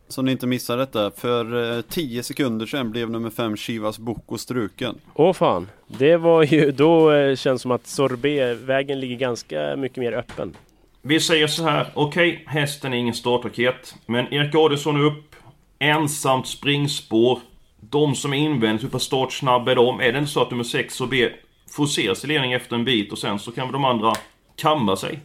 Så 0.08 0.22
ni 0.22 0.32
inte 0.32 0.46
missar 0.46 0.76
detta. 0.76 1.10
För 1.10 1.76
eh, 1.76 1.82
10 1.82 2.22
sekunder 2.22 2.66
sedan 2.66 2.90
blev 2.90 3.10
nummer 3.10 3.30
5 3.30 3.56
Chivas 3.56 3.98
Boko 3.98 4.38
struken. 4.38 4.94
Åh 5.14 5.32
fan. 5.32 5.68
Det 5.86 6.16
var 6.16 6.42
ju, 6.42 6.70
då 6.70 7.12
eh, 7.12 7.36
känns 7.36 7.62
som 7.62 7.70
att 7.70 7.86
Sorbet-vägen 7.86 9.00
ligger 9.00 9.16
ganska 9.16 9.76
mycket 9.76 9.98
mer 9.98 10.12
öppen. 10.12 10.56
Vi 11.02 11.20
säger 11.20 11.46
så 11.46 11.62
här. 11.62 11.86
Okej, 11.94 12.44
hästen 12.46 12.92
är 12.92 12.96
ingen 12.96 13.14
startraket. 13.14 13.94
Men 14.06 14.34
Erik 14.34 14.54
Adielsson 14.54 14.96
är 14.96 15.04
upp. 15.04 15.34
Ensamt 15.78 16.46
springspår. 16.46 17.38
De 17.80 18.14
som 18.14 18.32
är 18.32 18.36
invändigt, 18.36 18.84
hur 18.84 18.88
pass 18.88 19.02
startsnabba 19.02 19.70
är 19.70 19.76
de? 19.76 20.00
Är 20.00 20.12
det 20.12 20.18
inte 20.18 20.30
så 20.30 20.42
att 20.42 20.50
nummer 20.50 20.64
6 20.64 21.00
och 21.00 21.08
B 21.08 21.28
forceras 21.70 22.24
i 22.24 22.26
ledning 22.26 22.52
efter 22.52 22.76
en 22.76 22.84
bit 22.84 23.12
och 23.12 23.18
sen 23.18 23.38
så 23.38 23.52
kan 23.52 23.72
de 23.72 23.84
andra 23.84 24.12
kamma 24.56 24.96
sig? 24.96 25.20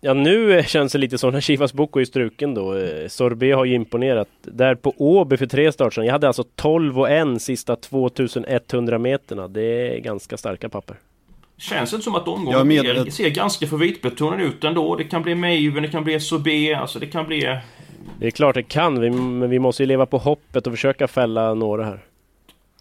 Ja, 0.00 0.14
nu 0.14 0.62
känns 0.66 0.92
det 0.92 0.98
lite 0.98 1.18
som 1.18 1.32
när 1.32 1.40
Chivas 1.40 1.72
Boko 1.72 2.00
är 2.00 2.04
struken 2.04 2.54
då. 2.54 2.74
Eh, 2.76 3.08
Sorbet 3.08 3.56
har 3.56 3.64
ju 3.64 3.74
imponerat. 3.74 4.28
Där 4.42 4.74
på 4.74 4.94
Åby 4.98 5.36
för 5.36 5.46
tre 5.46 5.72
starter 5.72 5.90
sedan. 5.94 6.04
Jag 6.06 6.12
hade 6.12 6.26
alltså 6.26 6.44
12 6.56 6.98
och 7.00 7.10
en 7.10 7.40
sista 7.40 7.76
2100 7.76 8.98
meterna. 8.98 9.48
Det 9.48 9.96
är 9.96 9.98
ganska 9.98 10.36
starka 10.36 10.68
papper. 10.68 10.96
Känns 11.56 11.92
inte 11.92 12.04
som 12.04 12.14
att 12.14 12.28
omgången 12.28 12.68
medveten- 12.68 13.04
ser, 13.04 13.10
ser 13.10 13.30
ganska 13.30 13.66
favoritbetonad 13.66 14.40
ut 14.40 14.64
ändå. 14.64 14.96
Det 14.96 15.04
kan 15.04 15.22
bli 15.22 15.34
Maven, 15.34 15.82
det 15.82 15.88
kan 15.88 16.04
bli 16.04 16.20
SOB, 16.20 16.46
alltså 16.76 16.98
det 16.98 17.06
kan 17.06 17.26
bli... 17.26 17.58
Det 18.20 18.26
är 18.26 18.30
klart 18.30 18.54
det 18.54 18.62
kan, 18.62 19.00
vi, 19.00 19.10
men 19.10 19.50
vi 19.50 19.58
måste 19.58 19.82
ju 19.82 19.86
leva 19.86 20.06
på 20.06 20.18
hoppet 20.18 20.66
och 20.66 20.72
försöka 20.72 21.08
fälla 21.08 21.54
några 21.54 21.84
här. 21.84 22.00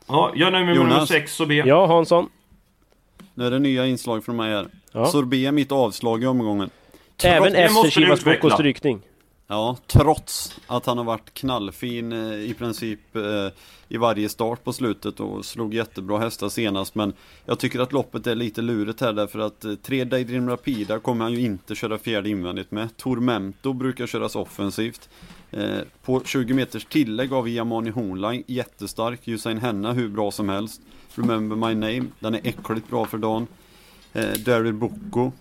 Ja, 0.08 0.32
jag 0.36 0.52
nöjer 0.54 0.66
mig 0.66 0.76
med 0.76 0.84
Jonas. 0.84 0.94
nummer 0.94 1.06
6 1.06 1.40
och 1.40 1.48
B. 1.48 1.64
Ja, 1.66 1.86
Hansson. 1.86 2.30
Nu 3.34 3.46
är 3.48 3.52
det 3.52 3.60
nya 3.60 3.86
inslag 3.86 4.26
från 4.26 4.36
mig 4.36 4.52
här. 4.54 4.66
Ja. 4.92 5.06
Sorbet 5.06 5.40
är 5.48 5.52
mitt 5.52 5.72
avslag 5.72 6.24
i 6.24 6.26
omgången. 6.26 6.70
Även 7.24 7.56
efter 7.56 7.90
Chivas. 7.90 8.24
Bokos 8.24 8.54
strykning. 8.54 9.02
Ja, 9.50 9.78
trots 9.88 10.60
att 10.68 10.86
han 10.86 10.98
har 10.98 11.06
varit 11.06 11.34
knallfin 11.34 12.12
eh, 12.12 12.34
i 12.34 12.56
princip 12.58 13.16
eh, 13.16 13.48
i 13.90 13.98
varje 13.98 14.30
start 14.30 14.64
på 14.64 14.74
slutet 14.74 15.20
och 15.20 15.46
slog 15.46 15.74
jättebra 15.74 16.20
hästar 16.20 16.50
senast. 16.50 16.96
Men 16.96 17.14
jag 17.46 17.60
tycker 17.60 17.80
att 17.80 17.94
loppet 17.94 18.28
är 18.28 18.36
lite 18.36 18.62
lurigt 18.62 19.02
här 19.02 19.14
därför 19.14 19.40
att 19.40 19.66
eh, 19.66 19.74
tre 19.74 20.04
Daydream 20.04 20.50
Rapida 20.50 21.00
kommer 21.00 21.26
han 21.26 21.34
ju 21.34 21.40
inte 21.40 21.76
köra 21.76 21.98
fjärde 21.98 22.30
invändigt 22.30 22.72
med. 22.72 22.98
Tormento 22.98 23.74
brukar 23.74 24.08
köras 24.08 24.36
offensivt. 24.36 25.10
På 26.04 26.22
20 26.26 26.54
meters 26.54 26.86
tillägg 26.86 27.34
av 27.34 27.50
Yamani 27.50 27.90
Hornline, 27.90 28.44
jättestark. 28.48 29.28
Usain 29.28 29.58
Henna 29.58 29.94
hur 29.94 30.10
bra 30.10 30.32
som 30.32 30.50
helst. 30.50 30.82
Remember 31.16 31.56
My 31.56 31.76
Name, 31.76 32.06
den 32.20 32.36
är 32.36 32.42
äckligt 32.44 32.90
bra 32.90 33.06
för 33.06 33.18
dagen. 33.18 33.48
Daryl 34.46 34.74
Bocco, 34.74 35.32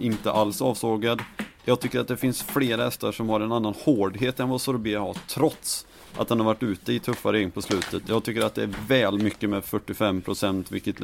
inte 0.00 0.30
alls 0.30 0.62
avsågad. 0.62 1.22
Jag 1.64 1.80
tycker 1.80 2.00
att 2.00 2.08
det 2.08 2.16
finns 2.16 2.42
flera 2.42 2.84
hästar 2.84 3.12
som 3.12 3.28
har 3.28 3.40
en 3.40 3.52
annan 3.52 3.74
hårdhet 3.84 4.40
än 4.40 4.48
vad 4.48 4.60
Sorbet 4.60 4.98
har 4.98 5.16
trots 5.28 5.86
att 6.16 6.28
den 6.28 6.38
har 6.38 6.46
varit 6.46 6.62
ute 6.62 6.92
i 6.92 6.98
tuffa 6.98 7.32
regn 7.32 7.50
på 7.50 7.62
slutet. 7.62 8.02
Jag 8.08 8.24
tycker 8.24 8.42
att 8.42 8.54
det 8.54 8.62
är 8.62 8.70
väl 8.88 9.18
mycket 9.18 9.50
med 9.50 9.62
45% 9.62 10.64
vilket 10.70 11.00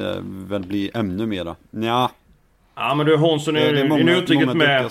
väl 0.49 0.63
blir 0.63 0.97
ännu 0.97 1.27
mera. 1.27 1.57
Nja. 1.71 2.11
Ja 2.75 2.95
men 2.95 3.07
du 3.07 3.17
Hansson, 3.17 3.57
är, 3.57 3.73
det 3.73 3.81
är 3.81 3.89
många, 3.89 4.05
nu 4.05 4.17
uttrycket 4.17 4.57
med... 4.57 4.91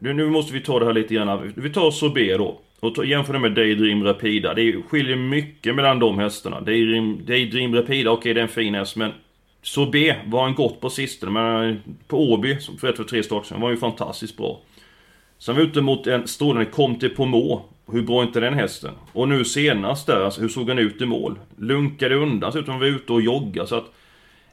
Du, 0.00 0.12
nu 0.12 0.30
måste 0.30 0.52
vi 0.52 0.60
ta 0.60 0.78
det 0.78 0.86
här 0.86 0.92
lite 0.92 1.14
grann. 1.14 1.52
Vi 1.56 1.70
tar 1.70 1.90
Sorbet 1.90 2.38
då. 2.38 2.60
Och 2.80 3.06
jämför 3.06 3.32
det 3.32 3.38
med 3.38 3.52
Daydream 3.52 4.04
Rapida. 4.04 4.54
Det 4.54 4.82
skiljer 4.88 5.16
mycket 5.16 5.74
mellan 5.74 5.98
de 5.98 6.18
hästarna. 6.18 6.60
Daydream, 6.60 7.24
Daydream 7.26 7.74
Rapida, 7.74 8.10
okej 8.10 8.18
okay, 8.18 8.34
det 8.34 8.40
är 8.40 8.42
en 8.42 8.48
fin 8.48 8.74
häst 8.74 8.96
men 8.96 9.12
så 9.62 9.86
B 9.86 10.14
var 10.26 10.42
han 10.42 10.54
gott 10.54 10.80
på 10.80 10.90
sistone, 10.90 11.32
men 11.32 11.70
eh, 11.70 11.76
på 12.06 12.32
Åby, 12.32 12.56
för 12.80 12.88
ett 12.88 12.96
för 12.96 13.04
tre 13.04 13.22
starter 13.22 13.48
sedan, 13.48 13.60
var 13.60 13.68
han 13.68 13.74
ju 13.74 13.80
fantastiskt 13.80 14.36
bra. 14.36 14.60
Sen 15.38 15.54
var 15.54 15.62
vi 15.62 15.68
ute 15.68 15.80
mot 15.80 16.06
en 16.06 16.28
strålande 16.28 16.70
Comte 16.70 17.08
Pomo. 17.08 17.62
Hur 17.92 18.02
bra 18.02 18.22
är 18.22 18.26
inte 18.26 18.40
den 18.40 18.54
hästen? 18.54 18.94
Och 19.12 19.28
nu 19.28 19.44
senast 19.44 20.06
där, 20.06 20.20
alltså, 20.20 20.40
hur 20.40 20.48
såg 20.48 20.68
han 20.68 20.78
ut 20.78 21.02
i 21.02 21.06
mål? 21.06 21.38
Lunkade 21.56 22.14
undan, 22.14 22.52
så 22.52 22.58
ut 22.58 22.64
som 22.64 22.72
han 22.72 22.80
var 22.80 22.86
ute 22.86 23.12
och 23.12 23.22
joggade, 23.22 23.68
så 23.68 23.76
att... 23.76 23.94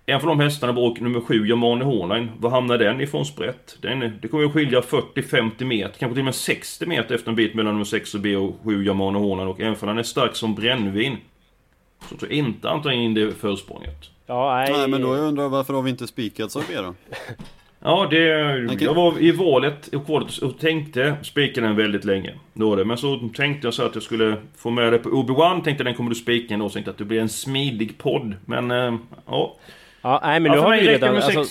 En 0.08 0.16
av 0.16 0.22
de 0.22 0.40
hästarna 0.40 0.74
var 0.74 1.00
nummer 1.00 1.22
7, 1.22 1.48
Yamane 1.48 1.86
Hornline. 1.86 2.32
Var 2.40 2.50
hamnar 2.50 2.78
den 2.78 3.02
ifrån 3.02 3.26
sprätt? 3.26 3.78
Den, 3.82 4.20
det 4.22 4.28
kommer 4.28 4.46
att 4.46 4.54
skilja 4.54 4.82
40-50 4.82 5.64
meter, 5.64 6.00
kanske 6.00 6.14
till 6.14 6.22
och 6.22 6.26
med 6.26 6.36
60 6.36 6.86
meter 6.86 7.16
efter 7.16 7.30
en 7.30 7.36
bit 7.36 7.54
mellan 7.54 7.74
nummer 7.74 7.86
6 7.86 8.16
och 8.16 8.22
B 8.22 8.36
och 8.36 8.56
7, 8.64 8.86
Yamane 8.86 9.18
Hornline. 9.18 9.48
Och 9.48 9.60
även 9.60 9.76
om 9.82 9.88
han 9.88 9.98
är 9.98 10.04
stark 10.04 10.36
som 10.36 10.56
brännvin. 10.56 11.18
Så 12.10 12.18
tror 12.18 12.32
jag 12.32 12.38
inte 12.38 12.68
han 12.68 12.82
tar 12.82 12.92
in 12.92 13.14
det 13.14 13.32
försprånget. 13.32 14.15
Ja, 14.26 14.56
nej. 14.56 14.72
nej 14.72 14.88
men 14.88 15.02
då 15.02 15.08
undrar 15.08 15.44
jag 15.44 15.50
varför 15.50 15.74
har 15.74 15.82
vi 15.82 15.90
inte 15.90 16.08
spikat 16.08 16.52
Sorbet 16.52 16.78
då? 16.78 16.94
Ja, 17.80 18.08
det... 18.10 18.18
Jag 18.80 18.94
var 18.94 19.22
i 19.22 19.32
valet 19.32 19.88
och 20.42 20.60
tänkte 20.60 21.16
spika 21.22 21.62
den 21.62 21.76
väldigt 21.76 22.06
länge. 22.06 22.34
Då 22.54 22.76
det. 22.76 22.86
Men 22.86 22.98
så 22.98 23.30
tänkte 23.36 23.68
jag 23.68 23.74
så 23.74 23.84
att 23.84 23.96
jag 23.96 24.04
skulle 24.04 24.38
få 24.58 24.70
med 24.70 24.94
det 24.94 25.00
på 25.00 25.10
Obi-Wan. 25.10 25.64
Tänkte 25.64 25.84
den 25.84 25.96
kommer 25.96 26.10
du 26.10 26.16
spika 26.16 26.54
ändå. 26.54 26.70
Tänkte 26.70 26.92
att 26.92 26.98
det 26.98 27.06
blir 27.06 27.22
en 27.22 27.30
smidig 27.30 27.98
podd. 27.98 28.36
Men, 28.46 28.72
äh, 28.72 28.96
ja. 29.26 29.56
Ja, 30.02 30.20
nej 30.24 30.40
men 30.40 30.52
nu 30.52 30.58
ja, 30.58 30.64
har 30.64 30.72
vi 30.72 30.88
redan... 30.88 31.16
Alltså, 31.16 31.46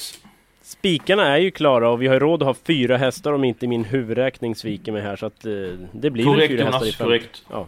spikarna 0.63 1.27
är 1.27 1.39
ju 1.39 1.51
klara 1.51 1.91
och 1.91 2.03
vi 2.03 2.07
har 2.07 2.21
råd 2.21 2.43
att 2.43 2.47
ha 2.47 2.55
fyra 2.55 2.97
hästar 2.97 3.33
om 3.33 3.45
inte 3.45 3.67
min 3.67 3.85
huvudräkning 3.85 4.55
sviker 4.55 4.93
mig 4.93 5.03
här. 5.03 5.17
Så 5.17 5.27
att 5.27 5.47
uh, 5.47 5.79
det 5.93 6.11
blir 6.11 6.25
korrekt, 6.25 6.49
fyra 6.49 6.65
hästar 6.65 6.87
i 6.87 6.93
fem. 6.93 7.07
Korrekt, 7.07 7.43
ja. 7.51 7.67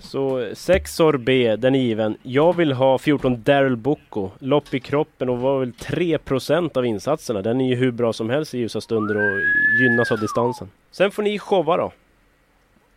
Så 0.00 0.50
6 0.54 0.94
sorbet, 0.94 1.60
den 1.60 1.74
är 1.74 1.78
given. 1.78 2.16
Jag 2.22 2.56
vill 2.56 2.72
ha 2.72 2.98
14 2.98 3.42
Daryl 3.42 3.76
Bocco. 3.76 4.30
Lopp 4.38 4.74
i 4.74 4.80
kroppen 4.80 5.28
och 5.28 5.38
var 5.38 5.58
väl 5.58 5.72
3% 5.72 6.78
av 6.78 6.86
insatserna. 6.86 7.42
Den 7.42 7.60
är 7.60 7.68
ju 7.68 7.74
hur 7.74 7.90
bra 7.90 8.12
som 8.12 8.30
helst 8.30 8.54
i 8.54 8.58
ljusa 8.58 8.80
stunder 8.80 9.16
och 9.16 9.40
gynnas 9.80 10.12
av 10.12 10.20
distansen. 10.20 10.70
Sen 10.90 11.10
får 11.10 11.22
ni 11.22 11.38
showa 11.38 11.76
då. 11.76 11.92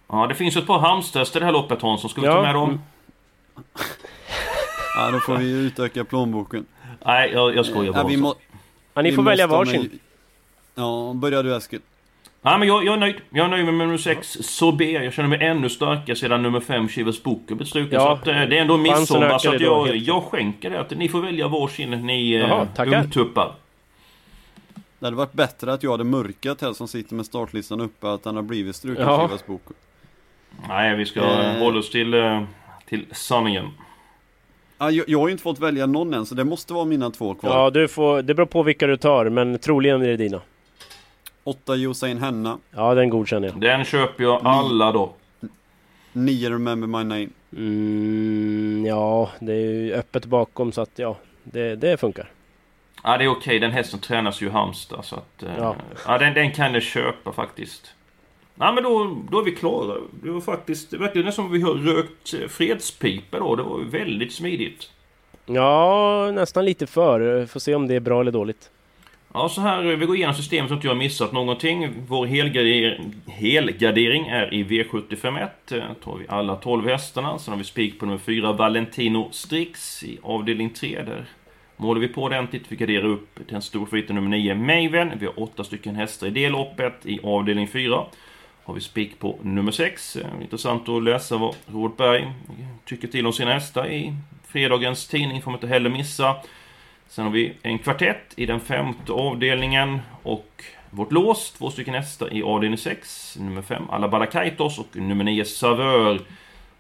Ja, 0.08 0.28
det 0.28 0.36
finns 0.36 0.58
ett 0.58 0.68
par 0.68 0.80
hamstester 0.80 1.40
i 1.40 1.40
det 1.40 1.46
här 1.46 1.54
loppet 1.54 1.82
Hansson. 1.82 2.10
Ska 2.10 2.22
vi 2.22 2.28
ja. 2.28 2.34
ta 2.34 2.42
med 2.42 2.56
dem? 2.56 2.70
Mm. 2.70 2.80
ja, 4.96 5.12
då 5.12 5.20
får 5.20 5.38
vi 5.38 5.52
utöka 5.52 6.04
plånboken. 6.04 6.66
Nej, 7.06 7.32
jag, 7.34 7.56
jag 7.56 7.66
skojar 7.66 7.94
bara. 7.94 8.12
Ja, 8.12 8.36
ja, 8.94 9.02
ni 9.02 9.12
får 9.12 9.24
välja 9.24 9.48
varsin. 9.48 9.82
Med... 9.82 10.00
Ja, 10.76 11.12
börja 11.16 11.44
du 11.44 11.56
Eskil. 11.56 11.82
Ja, 12.44 12.58
men 12.58 12.68
jag, 12.68 12.86
jag, 12.86 12.94
är 12.94 12.98
nöjd. 12.98 13.16
Jag 13.30 13.46
är 13.46 13.50
nöjd 13.50 13.66
med 13.66 13.74
nummer 13.74 13.98
6, 13.98 14.38
Sorbet. 14.42 15.04
Jag 15.04 15.14
känner 15.14 15.30
mig 15.30 15.48
ännu 15.48 15.70
starkare 15.70 16.16
sedan 16.16 16.44
nummer 16.44 16.60
5, 16.60 16.90
Chivas 16.90 17.24
Booker 17.24 17.56
blev 17.56 17.66
struken. 17.66 17.94
Ja. 17.94 18.20
Så 18.24 18.32
eh, 18.32 18.50
det 18.50 18.58
är 18.58 18.62
ändå 18.62 18.78
midsommar, 18.78 19.38
så 19.38 19.56
att 19.56 19.62
jag, 19.62 19.96
jag 19.96 20.24
skänker 20.24 20.70
det. 20.70 20.80
Att 20.80 20.92
ni 20.92 21.10
får 21.10 21.22
välja 21.22 21.48
varsin, 21.48 21.90
ni 21.90 22.34
eh, 22.34 22.40
Jaha, 22.40 23.02
ungtuppar. 23.02 23.54
Det 25.00 25.06
hade 25.06 25.18
varit 25.18 25.34
bättre 25.34 25.74
att 25.74 25.84
jag 25.84 25.92
hade 25.92 26.04
mörkat 26.04 26.62
här 26.62 26.74
som 26.74 26.88
sitter 26.88 27.16
med 27.16 27.26
startlistan 27.26 27.82
uppe, 27.82 28.10
att 28.12 28.26
han 28.26 28.36
har 28.36 28.44
blivit 28.44 28.76
struken, 28.76 29.06
ja. 29.08 29.28
Chivas 29.28 29.46
Booker. 29.46 29.76
Nej, 30.68 30.96
vi 30.96 31.06
ska 31.06 31.20
eh. 31.20 31.58
hålla 31.60 31.80
oss 31.80 31.90
till, 31.90 32.14
eh, 32.14 32.44
till 32.86 33.06
sanningen. 33.12 33.68
Ja, 34.78 34.92
jag, 34.92 35.10
jag 35.10 35.20
har 35.20 35.28
ju 35.28 35.32
inte 35.32 35.44
fått 35.44 35.60
välja 35.60 35.86
någon 35.86 36.14
än, 36.14 36.26
så 36.26 36.36
det 36.36 36.44
måste 36.44 36.74
vara 36.74 36.86
mina 36.86 37.10
två 37.10 37.34
kvar. 37.34 37.50
Ja, 37.50 37.70
du 37.70 37.88
får, 37.88 38.22
det 38.22 38.34
beror 38.34 38.48
på 38.48 38.64
vilka 38.64 38.88
du 38.88 38.98
tar, 38.98 39.30
men 39.30 39.60
troligen 39.60 40.02
är 40.02 40.08
det 40.08 40.18
dina. 40.18 40.42
8 41.44 41.76
Usain 41.76 42.18
Henna. 42.18 42.58
Ja, 42.72 42.96
den 42.96 43.10
godkänner 43.10 43.48
jag. 43.48 43.62
Den 43.62 43.86
köper 43.86 44.24
jag 44.24 44.42
alla 44.44 44.92
då. 44.92 45.14
9 46.14 46.50
Remember 46.50 46.88
My 46.88 47.04
Name. 47.04 47.30
Mm, 47.58 48.86
ja, 48.86 49.30
det 49.40 49.54
är 49.54 49.72
ju 49.72 49.94
öppet 49.94 50.26
bakom 50.26 50.72
så 50.72 50.82
att 50.82 50.92
ja, 50.96 51.18
det, 51.44 51.76
det 51.76 51.98
funkar. 51.98 52.30
Ja, 53.04 53.18
det 53.18 53.24
är 53.24 53.28
okej. 53.28 53.60
Den 53.60 53.72
hästen 53.72 54.00
tränas 54.00 54.42
ju 54.42 54.48
i 54.48 54.50
Halmstad 54.50 55.06
så 55.06 55.16
att... 55.16 55.44
Eh, 55.44 55.50
ja. 55.58 55.76
ja, 56.08 56.18
den, 56.18 56.34
den 56.34 56.52
kan 56.52 56.74
jag 56.74 56.84
köpa 56.84 57.32
faktiskt. 57.32 57.94
Ja, 58.56 58.72
men 58.72 58.84
då, 58.84 59.18
då 59.32 59.40
är 59.40 59.44
vi 59.44 59.52
klara. 59.52 59.98
Det 60.24 60.32
var 60.32 60.42
faktiskt 60.42 60.94
verkligen 60.94 61.32
som 61.32 61.52
vi 61.52 61.62
har 61.62 61.74
rökt 61.74 62.52
fredspipa 62.52 63.40
då. 63.40 63.56
Det 63.56 63.64
var 63.64 63.80
väldigt 63.80 64.34
smidigt. 64.34 64.90
Ja, 65.46 66.32
nästan 66.34 66.66
lite 66.66 66.88
för. 66.88 67.46
Får 67.46 67.60
se 67.60 67.76
om 67.76 67.88
det 67.88 67.96
är 67.96 68.00
bra 68.00 68.22
eller 68.22 68.32
dåligt. 68.32 68.70
Ja, 69.34 69.50
så 69.50 69.62
här, 69.62 69.82
vi 69.82 70.06
går 70.06 70.16
igenom 70.16 70.36
systemet 70.36 70.70
så 70.70 70.76
att 70.76 70.84
jag 70.84 70.92
har 70.92 70.96
missat 70.96 71.32
någonting. 71.32 71.94
Vår 72.08 72.26
helgardering, 72.26 73.16
helgardering 73.28 74.28
är 74.28 74.54
i 74.54 74.64
V751. 74.64 75.50
Då 75.70 75.76
eh, 75.76 75.84
tar 76.04 76.18
vi 76.18 76.26
alla 76.30 76.56
12 76.56 76.88
hästarna. 76.88 77.40
Sen 77.40 77.52
har 77.52 77.58
vi 77.58 77.64
spik 77.64 78.00
på 78.00 78.06
nummer 78.06 78.18
4, 78.18 78.54
Valentino 78.54 79.30
Strix 79.32 80.04
i 80.04 80.20
avdelning 80.24 80.70
3. 80.70 81.04
Där 81.04 81.26
målar 81.78 82.02
vi 82.02 82.08
på 82.08 82.24
ordentligt. 82.24 82.64
Vi 82.68 82.76
garderar 82.76 83.06
upp 83.06 83.40
den 83.50 83.62
stora 83.62 83.86
favoriten 83.86 84.16
nummer 84.16 84.30
9, 84.30 84.56
Maven. 84.56 85.12
Vi 85.20 85.26
har 85.26 85.40
åtta 85.40 85.64
stycken 85.64 85.96
hästar 85.96 86.28
i 86.28 86.30
det 86.30 86.50
loppet 86.50 87.06
i 87.06 87.20
avdelning 87.24 87.68
4. 87.68 88.06
Har 88.64 88.74
vi 88.74 88.82
spik 88.82 89.20
på 89.20 89.40
nummer 89.42 89.72
6. 89.72 90.16
Eh, 90.16 90.42
intressant 90.42 90.90
att 90.90 91.04
läsa 91.04 91.38
vad 91.38 91.56
Robert 91.66 91.98
Berg 91.98 92.32
tycker 92.86 93.08
till 93.08 93.26
om 93.26 93.34
sina 93.34 93.54
hästar 93.54 93.88
i 93.88 94.14
fredagens 94.48 95.08
tidning. 95.08 95.42
Får 95.42 95.52
man 95.52 95.58
inte 95.58 95.68
heller 95.68 95.90
missa. 95.90 96.36
Sen 97.12 97.26
har 97.26 97.32
vi 97.32 97.54
en 97.62 97.80
kvartett 97.80 98.34
i 98.36 98.46
den 98.46 98.60
femte 98.60 99.12
avdelningen 99.12 100.00
och 100.24 100.64
vårt 100.90 101.12
lås, 101.12 101.52
två 101.52 101.70
stycken 101.70 101.94
hästar 101.94 102.34
i 102.34 102.44
avdelning 102.44 102.78
6. 102.78 103.38
Nummer 103.40 103.62
5 103.62 103.90
Alabala 103.90 104.26
Kaitos 104.26 104.80
och 104.80 104.86
nummer 104.96 105.24
9 105.24 105.46
Savör. 105.46 106.22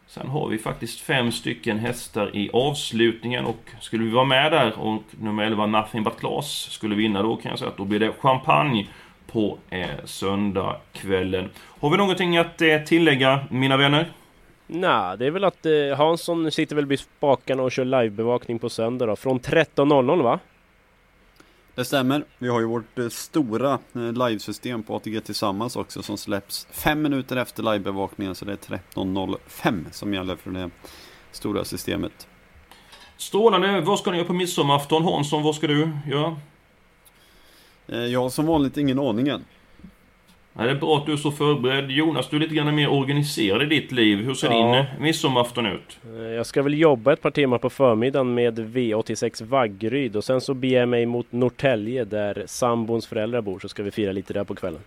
Sen 0.08 0.28
har 0.28 0.48
vi 0.48 0.58
faktiskt 0.58 1.00
fem 1.00 1.32
stycken 1.32 1.80
hästar 1.80 2.36
i 2.36 2.50
avslutningen 2.54 3.46
och 3.46 3.70
skulle 3.80 4.04
vi 4.04 4.10
vara 4.10 4.26
med 4.26 4.52
där 4.52 4.80
och 4.80 5.04
nummer 5.12 5.44
11 5.44 5.65
Nothing 5.65 6.04
But 6.04 6.20
Class 6.20 6.67
skulle 6.72 6.96
vinna 6.96 7.22
då 7.22 7.36
kan 7.36 7.50
jag 7.50 7.60
säga 7.60 7.72
att 7.72 7.78
då 7.78 7.86
blir 7.86 8.00
det 8.00 8.13
champagne 8.20 8.88
på 9.32 9.58
eh, 9.70 9.89
söndagskvällen. 10.06 11.50
Har 11.58 11.89
vi 11.89 11.98
någonting 11.98 12.38
att 12.38 12.62
eh, 12.62 12.78
tillägga 12.80 13.39
mina 13.50 13.78
vänner? 13.78 14.08
Nej, 14.74 15.18
det 15.18 15.26
är 15.26 15.32
väl 15.32 15.44
att 15.44 15.66
eh, 15.66 15.98
Hansson 15.98 16.52
sitter 16.52 16.76
väl 16.76 16.86
vid 16.86 17.00
spakarna 17.00 17.64
och 17.64 17.72
kör 17.72 17.86
livebevakning 17.86 18.60
på 18.60 18.70
söndag 18.70 19.06
då, 19.06 19.16
från 19.16 19.40
13.00 19.40 20.24
va? 20.24 20.40
Det 21.76 21.86
stämmer. 21.86 22.24
Vi 22.38 22.48
har 22.48 22.60
ju 22.60 22.66
vårt 22.66 23.00
eh, 23.00 23.10
stora 23.10 23.80
eh, 23.96 24.14
livesystem 24.14 24.84
på 24.84 24.96
ATG 24.96 25.22
Tillsammans 25.22 25.76
också 25.76 26.04
som 26.04 26.18
släpps 26.18 26.68
fem 26.72 27.02
minuter 27.02 27.36
efter 27.36 27.64
livebevakningen 27.64 28.36
så 28.36 28.46
det 28.46 28.52
är 28.52 28.78
13.05 28.96 29.86
som 29.92 30.14
gäller 30.14 30.36
för 30.36 30.52
det 30.52 30.70
stora 31.32 31.66
systemet. 31.66 32.28
Strålande! 33.18 33.82
Vad 33.82 34.00
ska 34.00 34.12
ni 34.12 34.18
göra 34.18 34.28
på 34.28 34.34
midsommarafton 34.34 35.04
Hansson? 35.04 35.44
Vad 35.44 35.56
ska 35.56 35.68
du 35.68 35.90
göra? 36.08 36.38
Eh, 37.88 38.06
jag 38.06 38.22
har 38.22 38.30
som 38.30 38.46
vanligt 38.46 38.78
ingen 38.78 39.00
aning 39.00 39.28
än. 39.28 39.46
Ja, 40.54 40.64
det 40.64 40.72
är 40.72 40.76
bra 40.76 40.98
att 40.98 41.06
du 41.06 41.14
är 41.14 41.18
så 41.18 41.32
förberedd. 41.32 41.92
Jonas, 41.92 42.30
du 42.30 42.36
är 42.36 42.40
lite 42.40 42.56
grann 42.56 42.76
mer 42.76 42.88
organiserad 42.88 43.62
i 43.62 43.66
ditt 43.66 43.92
liv. 43.92 44.18
Hur 44.18 44.34
ser 44.34 44.52
ja. 44.52 44.58
din 44.58 44.74
eh, 44.74 44.86
midsommarafton 45.00 45.66
ut? 45.66 46.00
Eh, 46.16 46.22
jag 46.22 46.46
ska 46.46 46.62
väl 46.62 46.80
jobba 46.80 47.14
ett 47.14 47.22
par 47.22 47.32
timmar 47.32 47.58
på 47.58 47.70
förmiddagen 47.70 48.34
med 48.34 48.60
V86 48.60 49.44
Vaggeryd 49.44 50.16
och 50.16 50.24
sen 50.24 50.42
så 50.42 50.54
beger 50.54 50.80
jag 50.80 50.90
mig 50.90 51.06
mot 51.06 51.32
Norrtälje 51.32 52.06
där 52.06 52.44
sambons 52.46 53.08
föräldrar 53.08 53.42
bor 53.42 53.60
så 53.60 53.70
ska 53.70 53.84
vi 53.84 53.92
fira 53.92 54.12
lite 54.12 54.34
där 54.34 54.44
på 54.44 54.56
kvällen. 54.56 54.82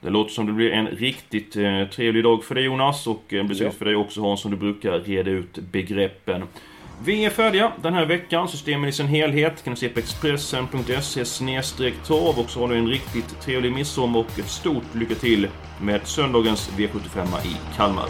Det 0.00 0.10
låter 0.10 0.30
som 0.30 0.46
det 0.46 0.52
blir 0.52 0.70
en 0.70 0.86
riktigt 0.86 1.56
eh, 1.56 1.84
trevlig 1.84 2.24
dag 2.24 2.44
för 2.44 2.54
dig 2.54 2.64
Jonas 2.64 3.06
och 3.06 3.32
en 3.32 3.48
besök 3.48 3.66
ja. 3.66 3.70
för 3.70 3.84
dig 3.84 3.96
också 3.96 4.20
Hans 4.20 4.40
som 4.40 4.50
du 4.50 4.56
brukar 4.56 4.98
reda 4.98 5.30
ut 5.30 5.58
begreppen. 5.58 6.42
Vi 7.04 7.24
är 7.24 7.30
färdiga 7.30 7.72
den 7.82 7.94
här 7.94 8.06
veckan. 8.06 8.48
Systemen 8.48 8.88
i 8.88 8.92
sin 8.92 9.06
helhet 9.06 9.64
kan 9.64 9.74
du 9.74 9.80
se 9.80 9.88
på 9.88 9.98
Expressen.se 9.98 11.92
torv 12.06 12.38
och 12.38 12.50
så 12.50 12.60
har 12.60 12.68
du 12.68 12.76
en 12.76 12.88
riktigt 12.88 13.40
trevlig 13.40 13.72
midsommar 13.72 14.20
och 14.20 14.38
ett 14.38 14.48
stort 14.48 14.94
lycka 14.94 15.14
till 15.14 15.48
med 15.80 16.06
söndagens 16.06 16.70
V75 16.70 17.46
i 17.46 17.76
Kalmar. 17.76 18.08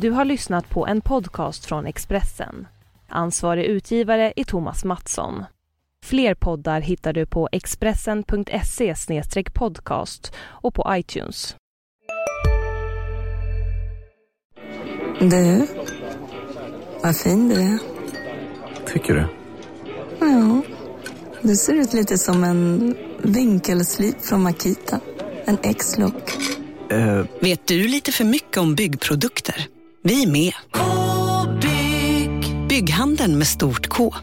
Du 0.00 0.10
har 0.10 0.24
lyssnat 0.24 0.68
på 0.68 0.86
en 0.86 1.00
podcast 1.00 1.66
från 1.66 1.86
Expressen. 1.86 2.66
Ansvarig 3.08 3.64
utgivare 3.64 4.32
är 4.36 4.44
Thomas 4.44 4.84
Mattsson. 4.84 5.44
Fler 6.04 6.34
poddar 6.34 6.80
hittar 6.80 7.12
du 7.12 7.26
på 7.26 7.48
expressen.se 7.52 8.94
podcast 9.54 10.32
och 10.38 10.74
på 10.74 10.86
iTunes. 10.90 11.56
Du, 15.20 15.66
vad 17.02 17.16
fin 17.16 17.48
du 17.48 17.54
är. 17.54 17.78
Tycker 18.86 19.14
du? 19.14 19.26
Ja, 20.20 20.62
du 21.42 21.56
ser 21.56 21.74
ut 21.74 21.92
lite 21.92 22.18
som 22.18 22.44
en 22.44 22.96
vinkelslip 23.22 24.20
från 24.20 24.42
Makita. 24.42 25.00
En 25.44 25.58
X-look. 25.62 26.36
Uh. 26.92 27.24
Vet 27.40 27.66
du 27.66 27.88
lite 27.88 28.12
för 28.12 28.24
mycket 28.24 28.56
om 28.56 28.74
byggprodukter? 28.74 29.68
Vi 30.02 30.22
är 30.22 30.26
med. 30.26 30.52
-bygg. 30.72 32.68
Bygghandeln 32.68 33.38
med 33.38 33.46
stort 33.46 33.88
K. 33.88 34.14